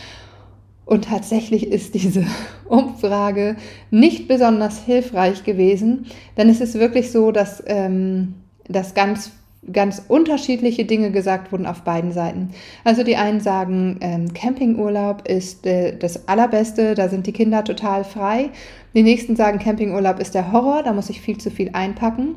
Und 0.86 1.06
tatsächlich 1.06 1.68
ist 1.68 1.94
diese 1.94 2.26
Umfrage 2.68 3.56
nicht 3.90 4.28
besonders 4.28 4.84
hilfreich 4.84 5.44
gewesen, 5.44 6.08
denn 6.36 6.50
es 6.50 6.62
ist 6.62 6.76
wirklich 6.80 7.12
so, 7.12 7.32
dass, 7.32 7.64
ähm, 7.68 8.36
dass 8.68 8.94
ganz 8.94 9.32
ganz 9.72 10.02
unterschiedliche 10.08 10.86
Dinge 10.86 11.12
gesagt 11.12 11.52
wurden 11.52 11.66
auf 11.66 11.82
beiden 11.82 12.12
Seiten. 12.12 12.52
Also 12.84 13.04
die 13.04 13.18
einen 13.18 13.42
sagen, 13.42 13.98
ähm, 14.02 14.34
Campingurlaub 14.34 15.28
ist 15.28 15.66
äh, 15.66 15.98
das 15.98 16.28
Allerbeste, 16.28 16.96
da 16.96 17.10
sind 17.10 17.28
die 17.28 17.34
Kinder 17.34 17.64
total 17.64 18.04
frei. 18.04 18.50
Die 18.94 19.04
nächsten 19.04 19.36
sagen, 19.36 19.60
Campingurlaub 19.60 20.20
ist 20.20 20.34
der 20.34 20.52
Horror, 20.52 20.84
da 20.84 20.94
muss 20.94 21.10
ich 21.10 21.22
viel 21.22 21.38
zu 21.38 21.52
viel 21.52 21.72
einpacken. 21.74 22.36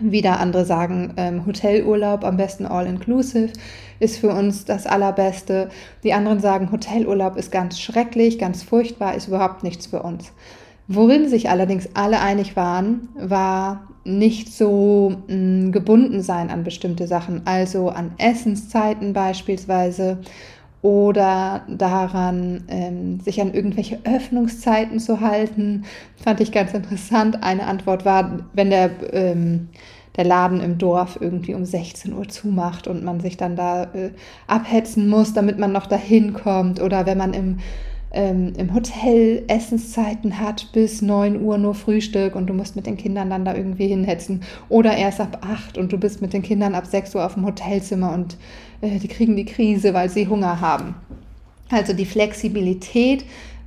Wieder 0.00 0.40
andere 0.40 0.64
sagen, 0.64 1.14
ähm, 1.16 1.46
Hotelurlaub, 1.46 2.24
am 2.24 2.36
besten 2.36 2.66
all-inclusive, 2.66 3.52
ist 4.00 4.18
für 4.18 4.30
uns 4.30 4.64
das 4.64 4.86
Allerbeste. 4.86 5.68
Die 6.02 6.12
anderen 6.12 6.40
sagen, 6.40 6.72
Hotelurlaub 6.72 7.36
ist 7.36 7.52
ganz 7.52 7.78
schrecklich, 7.78 8.38
ganz 8.38 8.62
furchtbar, 8.62 9.14
ist 9.14 9.28
überhaupt 9.28 9.62
nichts 9.62 9.86
für 9.86 10.02
uns. 10.02 10.32
Worin 10.88 11.28
sich 11.28 11.50
allerdings 11.50 11.90
alle 11.94 12.20
einig 12.20 12.56
waren, 12.56 13.08
war 13.14 13.91
nicht 14.04 14.52
so 14.52 15.16
mh, 15.28 15.36
mm, 15.36 15.72
gebunden 15.72 16.22
sein 16.22 16.50
an 16.50 16.64
bestimmte 16.64 17.06
Sachen, 17.06 17.42
also 17.44 17.88
an 17.88 18.12
Essenszeiten 18.18 19.12
beispielsweise 19.12 20.18
oder 20.82 21.62
daran, 21.68 22.64
ähm, 22.68 23.20
sich 23.20 23.40
an 23.40 23.54
irgendwelche 23.54 24.00
Öffnungszeiten 24.04 24.98
zu 24.98 25.20
halten. 25.20 25.84
Fand 26.16 26.40
ich 26.40 26.50
ganz 26.50 26.74
interessant. 26.74 27.42
Eine 27.42 27.68
Antwort 27.68 28.04
war, 28.04 28.40
wenn 28.52 28.70
der, 28.70 28.90
ähm, 29.12 29.68
der 30.16 30.24
Laden 30.24 30.60
im 30.60 30.78
Dorf 30.78 31.18
irgendwie 31.20 31.54
um 31.54 31.64
16 31.64 32.12
Uhr 32.12 32.28
zumacht 32.28 32.88
und 32.88 33.04
man 33.04 33.20
sich 33.20 33.36
dann 33.36 33.54
da 33.54 33.84
äh, 33.94 34.10
abhetzen 34.48 35.08
muss, 35.08 35.32
damit 35.32 35.58
man 35.58 35.70
noch 35.70 35.86
dahin 35.86 36.32
kommt. 36.32 36.82
Oder 36.82 37.06
wenn 37.06 37.16
man 37.16 37.32
im 37.32 37.58
ähm, 38.12 38.52
im 38.56 38.74
Hotel 38.74 39.44
Essenszeiten 39.48 40.38
hat 40.38 40.70
bis 40.72 41.02
9 41.02 41.40
Uhr 41.40 41.58
nur 41.58 41.74
Frühstück 41.74 42.34
und 42.34 42.46
du 42.46 42.54
musst 42.54 42.76
mit 42.76 42.86
den 42.86 42.96
Kindern 42.96 43.30
dann 43.30 43.44
da 43.44 43.54
irgendwie 43.54 43.88
hinhetzen 43.88 44.42
oder 44.68 44.96
erst 44.96 45.20
ab 45.20 45.38
8 45.42 45.78
und 45.78 45.92
du 45.92 45.98
bist 45.98 46.20
mit 46.20 46.32
den 46.32 46.42
Kindern 46.42 46.74
ab 46.74 46.86
6 46.86 47.14
Uhr 47.14 47.24
auf 47.24 47.34
dem 47.34 47.46
Hotelzimmer 47.46 48.12
und 48.12 48.36
äh, 48.82 48.98
die 48.98 49.08
kriegen 49.08 49.36
die 49.36 49.46
Krise, 49.46 49.94
weil 49.94 50.08
sie 50.08 50.28
Hunger 50.28 50.60
haben. 50.60 50.94
Also 51.70 51.94
die 51.94 52.04
Flexibilität 52.04 53.24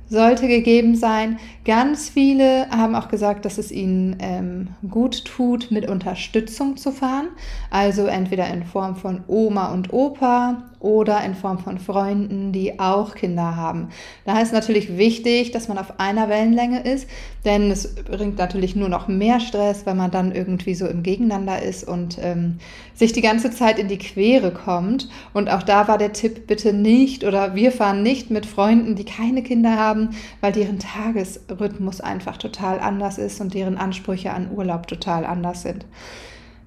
sollte 0.08 0.46
gegeben 0.46 0.94
sein. 0.94 1.38
Ganz 1.64 2.08
viele 2.08 2.68
haben 2.70 2.94
auch 2.94 3.08
gesagt, 3.08 3.44
dass 3.44 3.58
es 3.58 3.72
ihnen 3.72 4.16
ähm, 4.20 4.68
gut 4.88 5.24
tut, 5.24 5.70
mit 5.70 5.88
Unterstützung 5.88 6.76
zu 6.76 6.92
fahren. 6.92 7.28
Also 7.70 8.06
entweder 8.06 8.46
in 8.48 8.62
Form 8.64 8.96
von 8.96 9.24
Oma 9.26 9.72
und 9.72 9.92
Opa 9.92 10.62
oder 10.80 11.22
in 11.24 11.34
Form 11.34 11.58
von 11.58 11.78
Freunden, 11.78 12.52
die 12.52 12.78
auch 12.78 13.14
Kinder 13.14 13.56
haben. 13.56 13.88
Da 14.24 14.40
ist 14.40 14.52
natürlich 14.52 14.96
wichtig, 14.96 15.50
dass 15.50 15.68
man 15.68 15.78
auf 15.78 15.98
einer 15.98 16.28
Wellenlänge 16.28 16.82
ist, 16.82 17.08
denn 17.44 17.70
es 17.70 17.94
bringt 17.94 18.38
natürlich 18.38 18.76
nur 18.76 18.88
noch 18.88 19.08
mehr 19.08 19.40
Stress, 19.40 19.86
wenn 19.86 19.96
man 19.96 20.10
dann 20.10 20.32
irgendwie 20.32 20.74
so 20.74 20.86
im 20.86 21.02
Gegeneinander 21.02 21.62
ist 21.62 21.86
und 21.86 22.18
ähm, 22.20 22.58
sich 22.94 23.12
die 23.12 23.20
ganze 23.20 23.50
Zeit 23.50 23.78
in 23.78 23.88
die 23.88 23.98
Quere 23.98 24.52
kommt. 24.52 25.08
Und 25.32 25.48
auch 25.48 25.62
da 25.62 25.88
war 25.88 25.98
der 25.98 26.12
Tipp, 26.12 26.46
bitte 26.46 26.72
nicht 26.72 27.24
oder 27.24 27.54
wir 27.54 27.72
fahren 27.72 28.02
nicht 28.02 28.30
mit 28.30 28.46
Freunden, 28.46 28.96
die 28.96 29.04
keine 29.04 29.42
Kinder 29.42 29.76
haben, 29.76 30.10
weil 30.40 30.52
deren 30.52 30.78
Tagesrhythmus 30.78 32.00
einfach 32.00 32.36
total 32.36 32.80
anders 32.80 33.18
ist 33.18 33.40
und 33.40 33.54
deren 33.54 33.76
Ansprüche 33.76 34.32
an 34.32 34.50
Urlaub 34.54 34.86
total 34.86 35.24
anders 35.24 35.62
sind. 35.62 35.86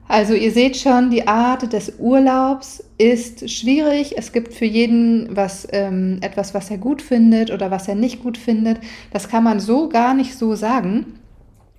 Also 0.10 0.34
ihr 0.34 0.52
seht 0.52 0.76
schon, 0.76 1.12
die 1.12 1.28
Art 1.28 1.72
des 1.72 2.00
Urlaubs 2.00 2.84
ist 2.98 3.48
schwierig. 3.48 4.18
Es 4.18 4.32
gibt 4.32 4.56
für 4.56 4.66
jeden 4.66 5.36
was, 5.36 5.68
ähm, 5.72 6.18
etwas, 6.22 6.56
was 6.56 6.72
er 6.72 6.80
gut 6.80 7.04
findet 7.04 7.52
oder 7.52 7.70
was 7.70 7.88
er 7.88 7.94
nicht 7.94 8.24
gut 8.24 8.36
findet. 8.36 8.80
Das 9.14 9.30
kann 9.30 9.44
man 9.44 9.60
so 9.60 9.88
gar 9.88 10.16
nicht 10.16 10.36
so 10.36 10.56
sagen. 10.56 11.20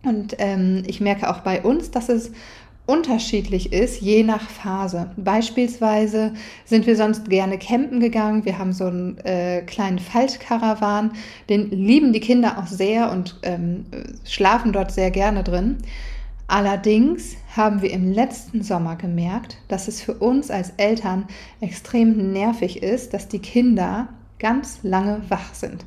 Und 0.04 0.36
ähm, 0.38 0.84
ich 0.86 1.00
merke 1.00 1.28
auch 1.28 1.40
bei 1.40 1.60
uns, 1.60 1.90
dass 1.90 2.08
es 2.08 2.30
unterschiedlich 2.86 3.72
ist, 3.72 4.00
je 4.00 4.22
nach 4.22 4.48
Phase. 4.48 5.10
Beispielsweise 5.16 6.32
sind 6.64 6.86
wir 6.86 6.94
sonst 6.94 7.28
gerne 7.28 7.58
campen 7.58 7.98
gegangen. 7.98 8.44
Wir 8.44 8.58
haben 8.58 8.72
so 8.72 8.84
einen 8.84 9.18
äh, 9.24 9.62
kleinen 9.62 9.98
Faltkarawan, 9.98 11.14
den 11.48 11.68
lieben 11.70 12.12
die 12.12 12.20
Kinder 12.20 12.58
auch 12.58 12.68
sehr 12.68 13.10
und 13.10 13.40
ähm, 13.42 13.86
schlafen 14.24 14.72
dort 14.72 14.92
sehr 14.92 15.10
gerne 15.10 15.42
drin. 15.42 15.78
Allerdings 16.46 17.36
haben 17.56 17.82
wir 17.82 17.90
im 17.90 18.12
letzten 18.12 18.62
Sommer 18.62 18.96
gemerkt, 18.96 19.58
dass 19.68 19.88
es 19.88 20.00
für 20.00 20.14
uns 20.14 20.50
als 20.50 20.72
Eltern 20.76 21.26
extrem 21.60 22.32
nervig 22.32 22.82
ist, 22.82 23.12
dass 23.12 23.28
die 23.28 23.40
Kinder 23.40 24.08
ganz 24.38 24.80
lange 24.82 25.22
wach 25.28 25.54
sind. 25.54 25.84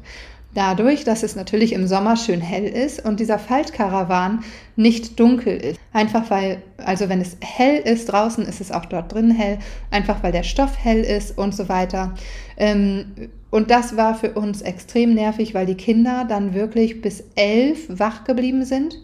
Dadurch, 0.53 1.03
dass 1.03 1.23
es 1.23 1.35
natürlich 1.35 1.73
im 1.73 1.87
Sommer 1.87 2.15
schön 2.15 2.39
hell 2.39 2.65
ist 2.65 3.03
und 3.03 3.19
dieser 3.19 3.39
Faltkarawan 3.39 4.43
nicht 4.75 5.19
dunkel 5.19 5.57
ist. 5.57 5.79
Einfach 5.93 6.29
weil, 6.29 6.61
also 6.77 7.09
wenn 7.09 7.21
es 7.21 7.37
hell 7.41 7.77
ist 7.77 8.05
draußen, 8.11 8.45
ist 8.45 8.61
es 8.61 8.71
auch 8.71 8.85
dort 8.85 9.13
drin 9.13 9.31
hell. 9.31 9.57
Einfach 9.89 10.21
weil 10.21 10.31
der 10.31 10.43
Stoff 10.43 10.77
hell 10.77 11.01
ist 11.01 11.35
und 11.39 11.55
so 11.55 11.69
weiter. 11.69 12.13
Ähm, 12.55 13.05
und 13.49 13.71
das 13.71 13.97
war 13.97 14.13
für 14.13 14.33
uns 14.33 14.61
extrem 14.61 15.15
nervig, 15.15 15.55
weil 15.55 15.65
die 15.65 15.75
Kinder 15.75 16.25
dann 16.29 16.53
wirklich 16.53 17.01
bis 17.01 17.23
elf 17.33 17.87
wach 17.89 18.23
geblieben 18.23 18.63
sind. 18.63 19.01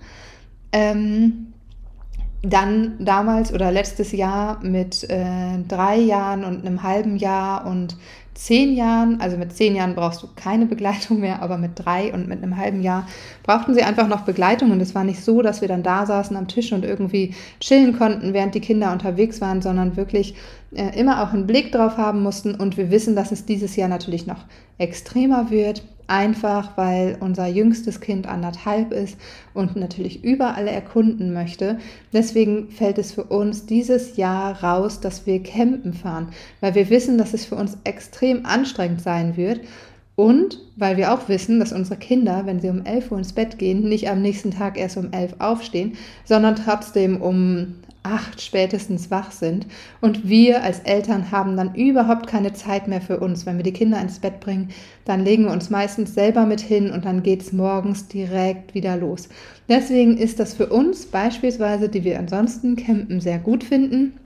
Ähm, 0.72 1.54
dann 2.41 2.96
damals 3.00 3.53
oder 3.53 3.72
letztes 3.72 4.12
Jahr 4.13 4.63
mit 4.63 5.03
äh, 5.10 5.58
drei 5.67 5.98
Jahren 5.98 6.46
und 6.46 6.65
einem 6.65 6.84
halben 6.84 7.17
Jahr 7.17 7.67
und 7.67 7.98
zehn 8.34 8.74
Jahren, 8.74 9.19
also 9.19 9.36
mit 9.36 9.51
zehn 9.51 9.75
Jahren 9.75 9.96
brauchst 9.96 10.24
du 10.24 10.27
keine 10.34 10.65
Begleitung 10.65 11.19
mehr, 11.19 11.41
aber 11.41 11.58
mit 11.58 11.72
drei 11.75 12.13
und 12.13 12.29
mit 12.29 12.41
einem 12.41 12.55
halben 12.55 12.81
Jahr 12.81 13.05
brauchten 13.43 13.74
sie 13.74 13.83
einfach 13.83 14.07
noch 14.07 14.22
Begleitung. 14.22 14.72
Und 14.72 14.79
es 14.79 14.96
war 14.96 15.03
nicht 15.03 15.22
so, 15.22 15.42
dass 15.42 15.59
wir 15.59 15.68
dann 15.68 15.83
da 15.83 16.05
saßen 16.05 16.37
am 16.37 16.48
Tisch 16.48 16.72
und 16.72 16.85
irgendwie 16.85 17.35
chillen 17.59 17.98
konnten, 17.98 18.33
während 18.33 18.55
die 18.55 18.61
Kinder 18.61 18.94
unterwegs 18.94 19.42
waren, 19.42 19.61
sondern 19.61 19.98
wirklich 19.98 20.35
äh, 20.74 20.98
immer 20.98 21.22
auch 21.22 21.33
einen 21.33 21.48
Blick 21.48 21.74
drauf 21.74 21.98
haben 21.98 22.24
mussten. 22.24 22.55
Und 22.55 22.77
wir 22.77 22.90
wissen, 22.90 23.18
dass 23.18 23.33
es 23.33 23.46
dieses 23.46 23.75
Jahr 23.75 23.90
natürlich 23.90 24.25
noch 24.25 24.46
extremer 24.77 25.50
wird 25.51 25.83
einfach 26.09 26.75
weil 26.75 27.17
unser 27.19 27.48
jüngstes 27.48 28.01
Kind 28.01 28.27
anderthalb 28.27 28.91
ist 28.91 29.17
und 29.53 29.75
natürlich 29.75 30.24
überall 30.24 30.67
erkunden 30.67 31.33
möchte. 31.33 31.79
Deswegen 32.13 32.69
fällt 32.72 32.98
es 32.98 33.11
für 33.11 33.24
uns 33.24 33.65
dieses 33.65 34.17
Jahr 34.17 34.63
raus, 34.63 35.00
dass 35.00 35.25
wir 35.25 35.41
campen 35.43 35.93
fahren, 35.93 36.29
weil 36.61 36.75
wir 36.75 36.89
wissen, 36.89 37.17
dass 37.17 37.33
es 37.33 37.45
für 37.45 37.55
uns 37.55 37.77
extrem 37.83 38.45
anstrengend 38.45 39.01
sein 39.01 39.37
wird. 39.37 39.61
Und 40.20 40.60
weil 40.75 40.98
wir 40.98 41.14
auch 41.14 41.29
wissen, 41.29 41.62
dass 41.62 41.72
unsere 41.72 41.98
Kinder, 41.98 42.42
wenn 42.46 42.60
sie 42.60 42.68
um 42.68 42.84
11 42.84 43.10
Uhr 43.10 43.20
ins 43.20 43.32
Bett 43.32 43.58
gehen, 43.58 43.88
nicht 43.88 44.10
am 44.10 44.22
nächsten 44.22 44.51
Tag 44.51 44.77
erst 44.77 44.98
um 44.98 45.14
11 45.14 45.36
Uhr 45.40 45.48
aufstehen, 45.48 45.94
sondern 46.25 46.58
trotzdem 46.58 47.22
um 47.22 47.75
acht 48.03 48.42
spätestens 48.42 49.10
wach 49.12 49.32
sind. 49.32 49.66
Und 50.01 50.27
wir 50.27 50.62
als 50.62 50.79
Eltern 50.79 51.32
haben 51.32 51.55
dann 51.55 51.74
überhaupt 51.74 52.27
keine 52.27 52.51
Zeit 52.51 52.90
mehr 52.90 53.00
für 53.00 53.22
uns. 53.22 53.46
Wenn 53.46 53.55
wir 53.55 53.64
die 53.64 53.72
Kinder 53.72 54.01
ins 54.01 54.20
Bett 54.20 54.42
bringen, 54.42 54.72
dann 55.05 55.24
legen 55.24 55.46
wir 55.46 55.53
uns 55.53 55.70
meistens 55.70 56.14
selber 56.14 56.46
mit 56.46 56.60
hin 56.60 56.92
und 56.92 57.05
dann 57.05 57.24
geht 57.24 57.42
es 57.42 57.53
morgens 57.53 58.10
direkt 58.10 58.74
wieder 58.74 58.98
los. 58.98 59.29
Deswegen 59.70 60.18
ist 60.18 60.42
das 60.42 60.53
für 60.53 60.68
uns 60.68 61.05
beispielsweise, 61.05 61.88
die 61.88 62.03
wir 62.03 62.20
ansonsten 62.20 62.75
campen, 62.75 63.22
sehr 63.22 63.40
gut 63.40 63.64
finden 63.64 64.20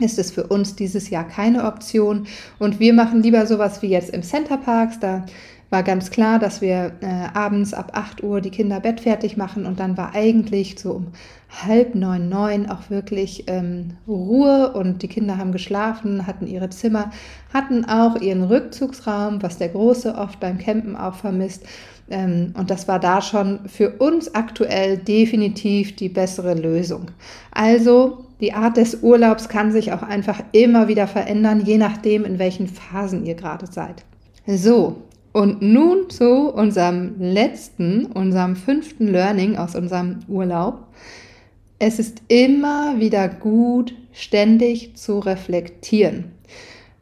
ist 0.00 0.18
es 0.18 0.30
für 0.30 0.46
uns 0.46 0.74
dieses 0.74 1.10
Jahr 1.10 1.24
keine 1.24 1.64
Option. 1.64 2.26
Und 2.58 2.80
wir 2.80 2.92
machen 2.92 3.22
lieber 3.22 3.46
sowas 3.46 3.82
wie 3.82 3.88
jetzt 3.88 4.10
im 4.10 4.22
Center 4.22 4.56
Parks. 4.56 4.98
Da 4.98 5.24
war 5.70 5.82
ganz 5.82 6.10
klar, 6.10 6.38
dass 6.38 6.60
wir 6.60 6.92
äh, 7.00 7.36
abends 7.36 7.74
ab 7.74 7.92
8 7.94 8.22
Uhr 8.22 8.40
die 8.40 8.50
Kinder 8.50 8.80
bettfertig 8.80 9.36
machen 9.36 9.66
und 9.66 9.80
dann 9.80 9.96
war 9.96 10.14
eigentlich 10.14 10.78
so 10.78 10.92
um 10.92 11.06
halb 11.66 11.94
neun, 11.94 12.28
neun 12.28 12.70
auch 12.70 12.90
wirklich 12.90 13.44
ähm, 13.48 13.96
Ruhe 14.06 14.72
und 14.72 15.02
die 15.02 15.08
Kinder 15.08 15.38
haben 15.38 15.52
geschlafen, 15.52 16.26
hatten 16.26 16.46
ihre 16.46 16.70
Zimmer, 16.70 17.10
hatten 17.52 17.84
auch 17.84 18.20
ihren 18.20 18.44
Rückzugsraum, 18.44 19.42
was 19.42 19.58
der 19.58 19.68
Große 19.68 20.14
oft 20.14 20.40
beim 20.40 20.58
Campen 20.58 20.96
auch 20.96 21.14
vermisst. 21.14 21.64
Ähm, 22.10 22.52
und 22.56 22.70
das 22.70 22.86
war 22.86 23.00
da 23.00 23.22
schon 23.22 23.60
für 23.68 23.90
uns 23.98 24.34
aktuell 24.34 24.98
definitiv 24.98 25.96
die 25.96 26.08
bessere 26.08 26.54
Lösung. 26.54 27.06
Also 27.50 28.23
die 28.40 28.52
Art 28.52 28.76
des 28.76 29.02
Urlaubs 29.02 29.48
kann 29.48 29.72
sich 29.72 29.92
auch 29.92 30.02
einfach 30.02 30.40
immer 30.52 30.88
wieder 30.88 31.06
verändern, 31.06 31.62
je 31.64 31.78
nachdem, 31.78 32.24
in 32.24 32.38
welchen 32.38 32.68
Phasen 32.68 33.24
ihr 33.24 33.34
gerade 33.34 33.66
seid. 33.66 34.04
So, 34.46 35.02
und 35.32 35.62
nun 35.62 36.10
zu 36.10 36.52
unserem 36.52 37.14
letzten, 37.18 38.06
unserem 38.06 38.54
fünften 38.54 39.08
Learning 39.08 39.56
aus 39.56 39.74
unserem 39.74 40.20
Urlaub. 40.28 40.86
Es 41.78 41.98
ist 41.98 42.22
immer 42.28 43.00
wieder 43.00 43.28
gut, 43.28 43.94
ständig 44.12 44.96
zu 44.96 45.18
reflektieren. 45.18 46.33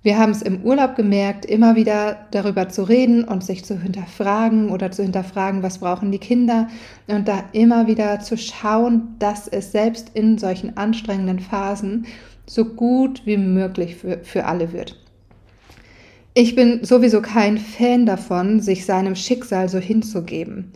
Wir 0.02 0.18
haben 0.18 0.32
es 0.32 0.42
im 0.42 0.62
Urlaub 0.62 0.96
gemerkt, 0.96 1.44
immer 1.44 1.76
wieder 1.76 2.26
darüber 2.32 2.68
zu 2.68 2.82
reden 2.82 3.22
und 3.22 3.44
sich 3.44 3.64
zu 3.64 3.80
hinterfragen 3.80 4.70
oder 4.70 4.90
zu 4.90 5.04
hinterfragen, 5.04 5.62
was 5.62 5.78
brauchen 5.78 6.10
die 6.10 6.18
Kinder 6.18 6.66
und 7.06 7.28
da 7.28 7.44
immer 7.52 7.86
wieder 7.86 8.18
zu 8.18 8.36
schauen, 8.36 9.14
dass 9.20 9.46
es 9.46 9.70
selbst 9.70 10.10
in 10.14 10.38
solchen 10.38 10.76
anstrengenden 10.76 11.38
Phasen 11.38 12.06
so 12.46 12.64
gut 12.64 13.22
wie 13.26 13.36
möglich 13.36 13.94
für, 13.94 14.18
für 14.24 14.46
alle 14.46 14.72
wird. 14.72 14.98
Ich 16.34 16.56
bin 16.56 16.82
sowieso 16.82 17.22
kein 17.22 17.58
Fan 17.58 18.04
davon, 18.04 18.60
sich 18.60 18.84
seinem 18.84 19.14
Schicksal 19.14 19.68
so 19.68 19.78
hinzugeben. 19.78 20.72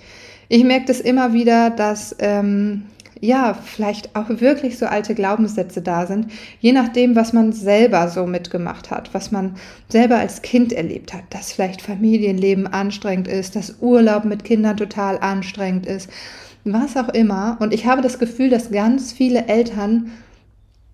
Ich 0.49 0.63
merke 0.63 0.87
das 0.87 1.01
immer 1.01 1.33
wieder, 1.33 1.71
dass 1.71 2.15
ähm, 2.21 2.85
ja 3.21 3.55
vielleicht 3.55 4.15
auch 4.15 4.29
wirklich 4.29 4.79
so 4.79 4.87
alte 4.87 5.15
Glaubenssätze 5.15 5.83
da 5.83 6.07
sind, 6.07 6.31
je 6.61 6.73
nachdem, 6.73 7.17
was 7.17 7.33
man 7.33 7.53
selber 7.53 8.09
so 8.09 8.27
mitgemacht 8.27 8.91
hat, 8.91 9.15
was 9.15 9.33
man 9.33 9.57
selber 9.89 10.17
als 10.19 10.43
Kind 10.43 10.73
erlebt 10.73 11.15
hat, 11.15 11.25
dass 11.31 11.53
vielleicht 11.53 11.83
Familienleben 11.83 12.67
anstrengend 12.67 13.29
ist, 13.29 13.57
dass 13.57 13.77
Urlaub 13.81 14.25
mit 14.25 14.45
Kindern 14.45 14.77
total 14.77 15.19
anstrengend 15.19 15.87
ist, 15.87 16.11
was 16.65 16.97
auch 16.97 17.09
immer. 17.11 17.57
Und 17.61 17.73
ich 17.73 17.87
habe 17.87 18.03
das 18.03 18.19
Gefühl, 18.19 18.51
dass 18.51 18.71
ganz 18.71 19.13
viele 19.13 19.47
Eltern 19.47 20.11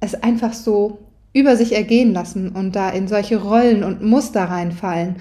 es 0.00 0.14
einfach 0.14 0.52
so 0.52 0.98
über 1.32 1.56
sich 1.56 1.74
ergehen 1.74 2.12
lassen 2.12 2.50
und 2.50 2.76
da 2.76 2.90
in 2.90 3.08
solche 3.08 3.36
Rollen 3.36 3.84
und 3.84 4.02
Muster 4.02 4.44
reinfallen 4.44 5.16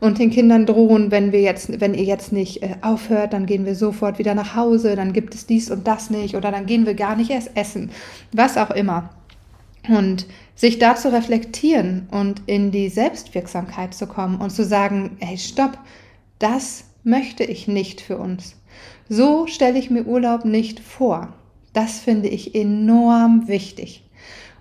und 0.00 0.18
den 0.18 0.30
Kindern 0.30 0.66
drohen, 0.66 1.10
wenn 1.10 1.32
wir 1.32 1.40
jetzt, 1.40 1.80
wenn 1.80 1.94
ihr 1.94 2.04
jetzt 2.04 2.32
nicht 2.32 2.62
äh, 2.62 2.76
aufhört, 2.82 3.32
dann 3.32 3.46
gehen 3.46 3.64
wir 3.64 3.74
sofort 3.74 4.18
wieder 4.18 4.34
nach 4.34 4.54
Hause, 4.54 4.94
dann 4.94 5.12
gibt 5.12 5.34
es 5.34 5.46
dies 5.46 5.70
und 5.70 5.86
das 5.86 6.10
nicht 6.10 6.36
oder 6.36 6.50
dann 6.50 6.66
gehen 6.66 6.86
wir 6.86 6.94
gar 6.94 7.16
nicht 7.16 7.30
erst 7.30 7.56
essen, 7.56 7.90
was 8.32 8.56
auch 8.56 8.70
immer. 8.70 9.10
Und 9.88 10.26
sich 10.54 10.78
da 10.78 10.96
zu 10.96 11.12
reflektieren 11.12 12.08
und 12.10 12.42
in 12.46 12.72
die 12.72 12.88
Selbstwirksamkeit 12.88 13.94
zu 13.94 14.06
kommen 14.06 14.40
und 14.40 14.50
zu 14.50 14.64
sagen, 14.64 15.16
hey, 15.20 15.38
stopp, 15.38 15.78
das 16.38 16.84
möchte 17.04 17.44
ich 17.44 17.68
nicht 17.68 18.00
für 18.00 18.18
uns. 18.18 18.56
So 19.08 19.46
stelle 19.46 19.78
ich 19.78 19.90
mir 19.90 20.06
Urlaub 20.06 20.44
nicht 20.44 20.80
vor. 20.80 21.34
Das 21.72 22.00
finde 22.00 22.28
ich 22.28 22.54
enorm 22.54 23.46
wichtig. 23.46 24.05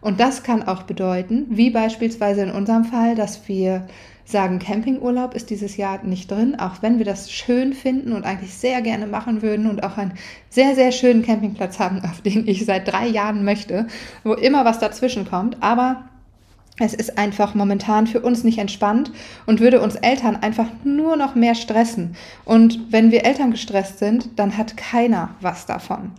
Und 0.05 0.19
das 0.19 0.43
kann 0.43 0.61
auch 0.61 0.83
bedeuten, 0.83 1.47
wie 1.49 1.71
beispielsweise 1.71 2.43
in 2.43 2.51
unserem 2.51 2.83
Fall, 2.83 3.15
dass 3.15 3.47
wir 3.47 3.87
sagen, 4.23 4.59
Campingurlaub 4.59 5.33
ist 5.33 5.49
dieses 5.49 5.77
Jahr 5.77 6.03
nicht 6.03 6.29
drin, 6.29 6.59
auch 6.59 6.83
wenn 6.83 6.99
wir 6.99 7.05
das 7.05 7.31
schön 7.31 7.73
finden 7.73 8.13
und 8.13 8.23
eigentlich 8.23 8.53
sehr 8.53 8.83
gerne 8.83 9.07
machen 9.07 9.41
würden 9.41 9.67
und 9.67 9.81
auch 9.81 9.97
einen 9.97 10.13
sehr, 10.51 10.75
sehr 10.75 10.91
schönen 10.91 11.23
Campingplatz 11.23 11.79
haben, 11.79 12.03
auf 12.05 12.21
den 12.21 12.47
ich 12.47 12.67
seit 12.67 12.87
drei 12.87 13.07
Jahren 13.07 13.43
möchte, 13.43 13.87
wo 14.23 14.33
immer 14.33 14.63
was 14.63 14.77
dazwischen 14.77 15.27
kommt. 15.27 15.63
Aber 15.63 16.03
es 16.77 16.93
ist 16.93 17.17
einfach 17.17 17.55
momentan 17.55 18.05
für 18.05 18.21
uns 18.21 18.43
nicht 18.43 18.59
entspannt 18.59 19.11
und 19.47 19.59
würde 19.59 19.81
uns 19.81 19.95
Eltern 19.95 20.35
einfach 20.35 20.67
nur 20.83 21.15
noch 21.15 21.33
mehr 21.33 21.55
stressen. 21.55 22.15
Und 22.45 22.79
wenn 22.91 23.09
wir 23.09 23.25
Eltern 23.25 23.49
gestresst 23.49 23.97
sind, 23.97 24.37
dann 24.37 24.55
hat 24.55 24.77
keiner 24.77 25.31
was 25.41 25.65
davon. 25.65 26.11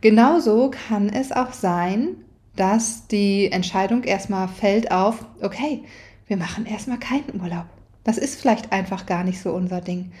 Genauso 0.00 0.70
kann 0.70 1.10
es 1.10 1.30
auch 1.30 1.52
sein, 1.52 2.16
dass 2.56 3.06
die 3.08 3.50
Entscheidung 3.50 4.04
erstmal 4.04 4.48
fällt 4.48 4.90
auf, 4.90 5.24
okay, 5.40 5.82
wir 6.26 6.36
machen 6.36 6.66
erstmal 6.66 6.98
keinen 6.98 7.40
Urlaub. 7.40 7.66
Das 8.04 8.18
ist 8.18 8.40
vielleicht 8.40 8.72
einfach 8.72 9.06
gar 9.06 9.24
nicht 9.24 9.40
so 9.40 9.52
unser 9.52 9.80
Ding. 9.80 10.12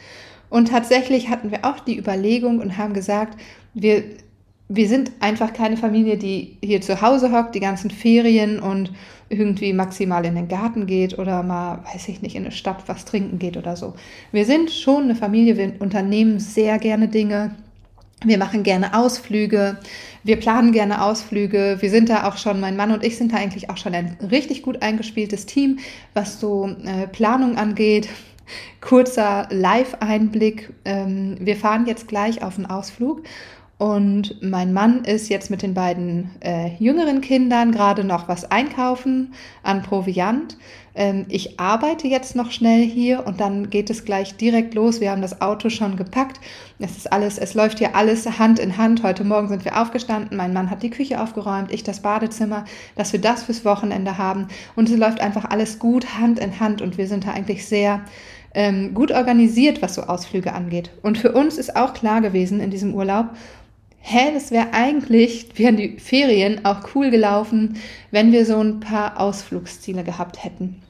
Und 0.48 0.68
tatsächlich 0.68 1.28
hatten 1.28 1.50
wir 1.50 1.64
auch 1.64 1.80
die 1.80 1.98
Überlegung 1.98 2.60
und 2.60 2.76
haben 2.76 2.92
gesagt, 2.92 3.40
wir, 3.74 4.04
wir 4.68 4.88
sind 4.88 5.10
einfach 5.20 5.52
keine 5.52 5.76
Familie, 5.76 6.16
die 6.16 6.58
hier 6.62 6.80
zu 6.80 7.00
Hause 7.00 7.32
hockt, 7.32 7.54
die 7.54 7.60
ganzen 7.60 7.90
Ferien 7.90 8.60
und 8.60 8.92
irgendwie 9.30 9.72
maximal 9.72 10.24
in 10.26 10.34
den 10.34 10.48
Garten 10.48 10.86
geht 10.86 11.18
oder 11.18 11.42
mal, 11.42 11.82
weiß 11.92 12.08
ich 12.08 12.20
nicht, 12.20 12.36
in 12.36 12.44
eine 12.44 12.52
Stadt 12.52 12.82
was 12.86 13.06
trinken 13.06 13.38
geht 13.38 13.56
oder 13.56 13.76
so. 13.76 13.94
Wir 14.30 14.44
sind 14.44 14.70
schon 14.70 15.04
eine 15.04 15.14
Familie, 15.14 15.56
wir 15.56 15.80
unternehmen 15.80 16.38
sehr 16.38 16.78
gerne 16.78 17.08
Dinge, 17.08 17.54
wir 18.24 18.38
machen 18.38 18.62
gerne 18.62 18.94
Ausflüge, 18.94 19.78
wir 20.24 20.36
planen 20.36 20.72
gerne 20.72 21.02
Ausflüge. 21.02 21.78
Wir 21.80 21.90
sind 21.90 22.08
da 22.08 22.28
auch 22.28 22.36
schon, 22.36 22.60
mein 22.60 22.76
Mann 22.76 22.92
und 22.92 23.04
ich 23.04 23.16
sind 23.16 23.32
da 23.32 23.38
eigentlich 23.38 23.70
auch 23.70 23.76
schon 23.76 23.94
ein 23.94 24.16
richtig 24.30 24.62
gut 24.62 24.80
eingespieltes 24.80 25.46
Team, 25.46 25.80
was 26.14 26.38
so 26.38 26.68
äh, 26.84 27.08
Planung 27.08 27.56
angeht. 27.56 28.08
Kurzer 28.80 29.48
Live-Einblick. 29.50 30.72
Ähm, 30.84 31.36
wir 31.40 31.56
fahren 31.56 31.86
jetzt 31.86 32.06
gleich 32.06 32.42
auf 32.42 32.56
einen 32.56 32.66
Ausflug 32.66 33.22
und 33.78 34.40
mein 34.42 34.72
Mann 34.72 35.04
ist 35.04 35.28
jetzt 35.28 35.50
mit 35.50 35.62
den 35.62 35.74
beiden 35.74 36.30
äh, 36.40 36.70
jüngeren 36.78 37.20
Kindern 37.20 37.72
gerade 37.72 38.04
noch 38.04 38.28
was 38.28 38.48
einkaufen 38.48 39.34
an 39.64 39.82
Proviant. 39.82 40.56
Ähm, 40.94 41.26
ich 41.28 41.58
arbeite 41.58 42.06
jetzt 42.06 42.36
noch 42.36 42.52
schnell 42.52 42.84
hier 42.84 43.26
und 43.26 43.40
dann 43.40 43.70
geht 43.70 43.90
es 43.90 44.04
gleich 44.04 44.36
direkt 44.36 44.74
los. 44.74 45.00
Wir 45.00 45.10
haben 45.10 45.22
das 45.22 45.40
Auto 45.40 45.68
schon 45.68 45.96
gepackt. 45.96 46.38
Es 46.78 46.96
ist 46.96 47.12
alles, 47.12 47.38
es 47.38 47.54
läuft 47.54 47.78
hier 47.78 47.96
alles 47.96 48.38
Hand 48.38 48.58
in 48.58 48.76
Hand. 48.76 49.02
Heute 49.02 49.24
Morgen 49.24 49.48
sind 49.48 49.64
wir 49.64 49.80
aufgestanden. 49.80 50.36
Mein 50.36 50.52
Mann 50.52 50.70
hat 50.70 50.82
die 50.82 50.90
Küche 50.90 51.20
aufgeräumt, 51.20 51.72
ich 51.72 51.82
das 51.82 52.00
Badezimmer, 52.00 52.64
dass 52.94 53.12
wir 53.12 53.20
das 53.20 53.42
fürs 53.42 53.64
Wochenende 53.64 54.18
haben. 54.18 54.48
Und 54.76 54.90
es 54.90 54.96
läuft 54.96 55.20
einfach 55.20 55.46
alles 55.46 55.78
gut 55.78 56.18
Hand 56.18 56.38
in 56.38 56.60
Hand 56.60 56.82
und 56.82 56.98
wir 56.98 57.08
sind 57.08 57.26
da 57.26 57.32
eigentlich 57.32 57.66
sehr 57.66 58.02
ähm, 58.54 58.94
gut 58.94 59.12
organisiert, 59.12 59.82
was 59.82 59.94
so 59.94 60.02
Ausflüge 60.02 60.52
angeht. 60.52 60.90
Und 61.02 61.18
für 61.18 61.32
uns 61.32 61.58
ist 61.58 61.74
auch 61.74 61.94
klar 61.94 62.20
gewesen 62.20 62.60
in 62.60 62.70
diesem 62.70 62.94
Urlaub, 62.94 63.30
hä, 64.02 64.32
das 64.34 64.50
wäre 64.50 64.72
eigentlich, 64.72 65.46
wären 65.56 65.76
die 65.76 65.98
Ferien 65.98 66.64
auch 66.64 66.94
cool 66.94 67.10
gelaufen, 67.10 67.76
wenn 68.10 68.32
wir 68.32 68.44
so 68.44 68.60
ein 68.60 68.80
paar 68.80 69.18
Ausflugsziele 69.18 70.04
gehabt 70.04 70.44
hätten. 70.44 70.82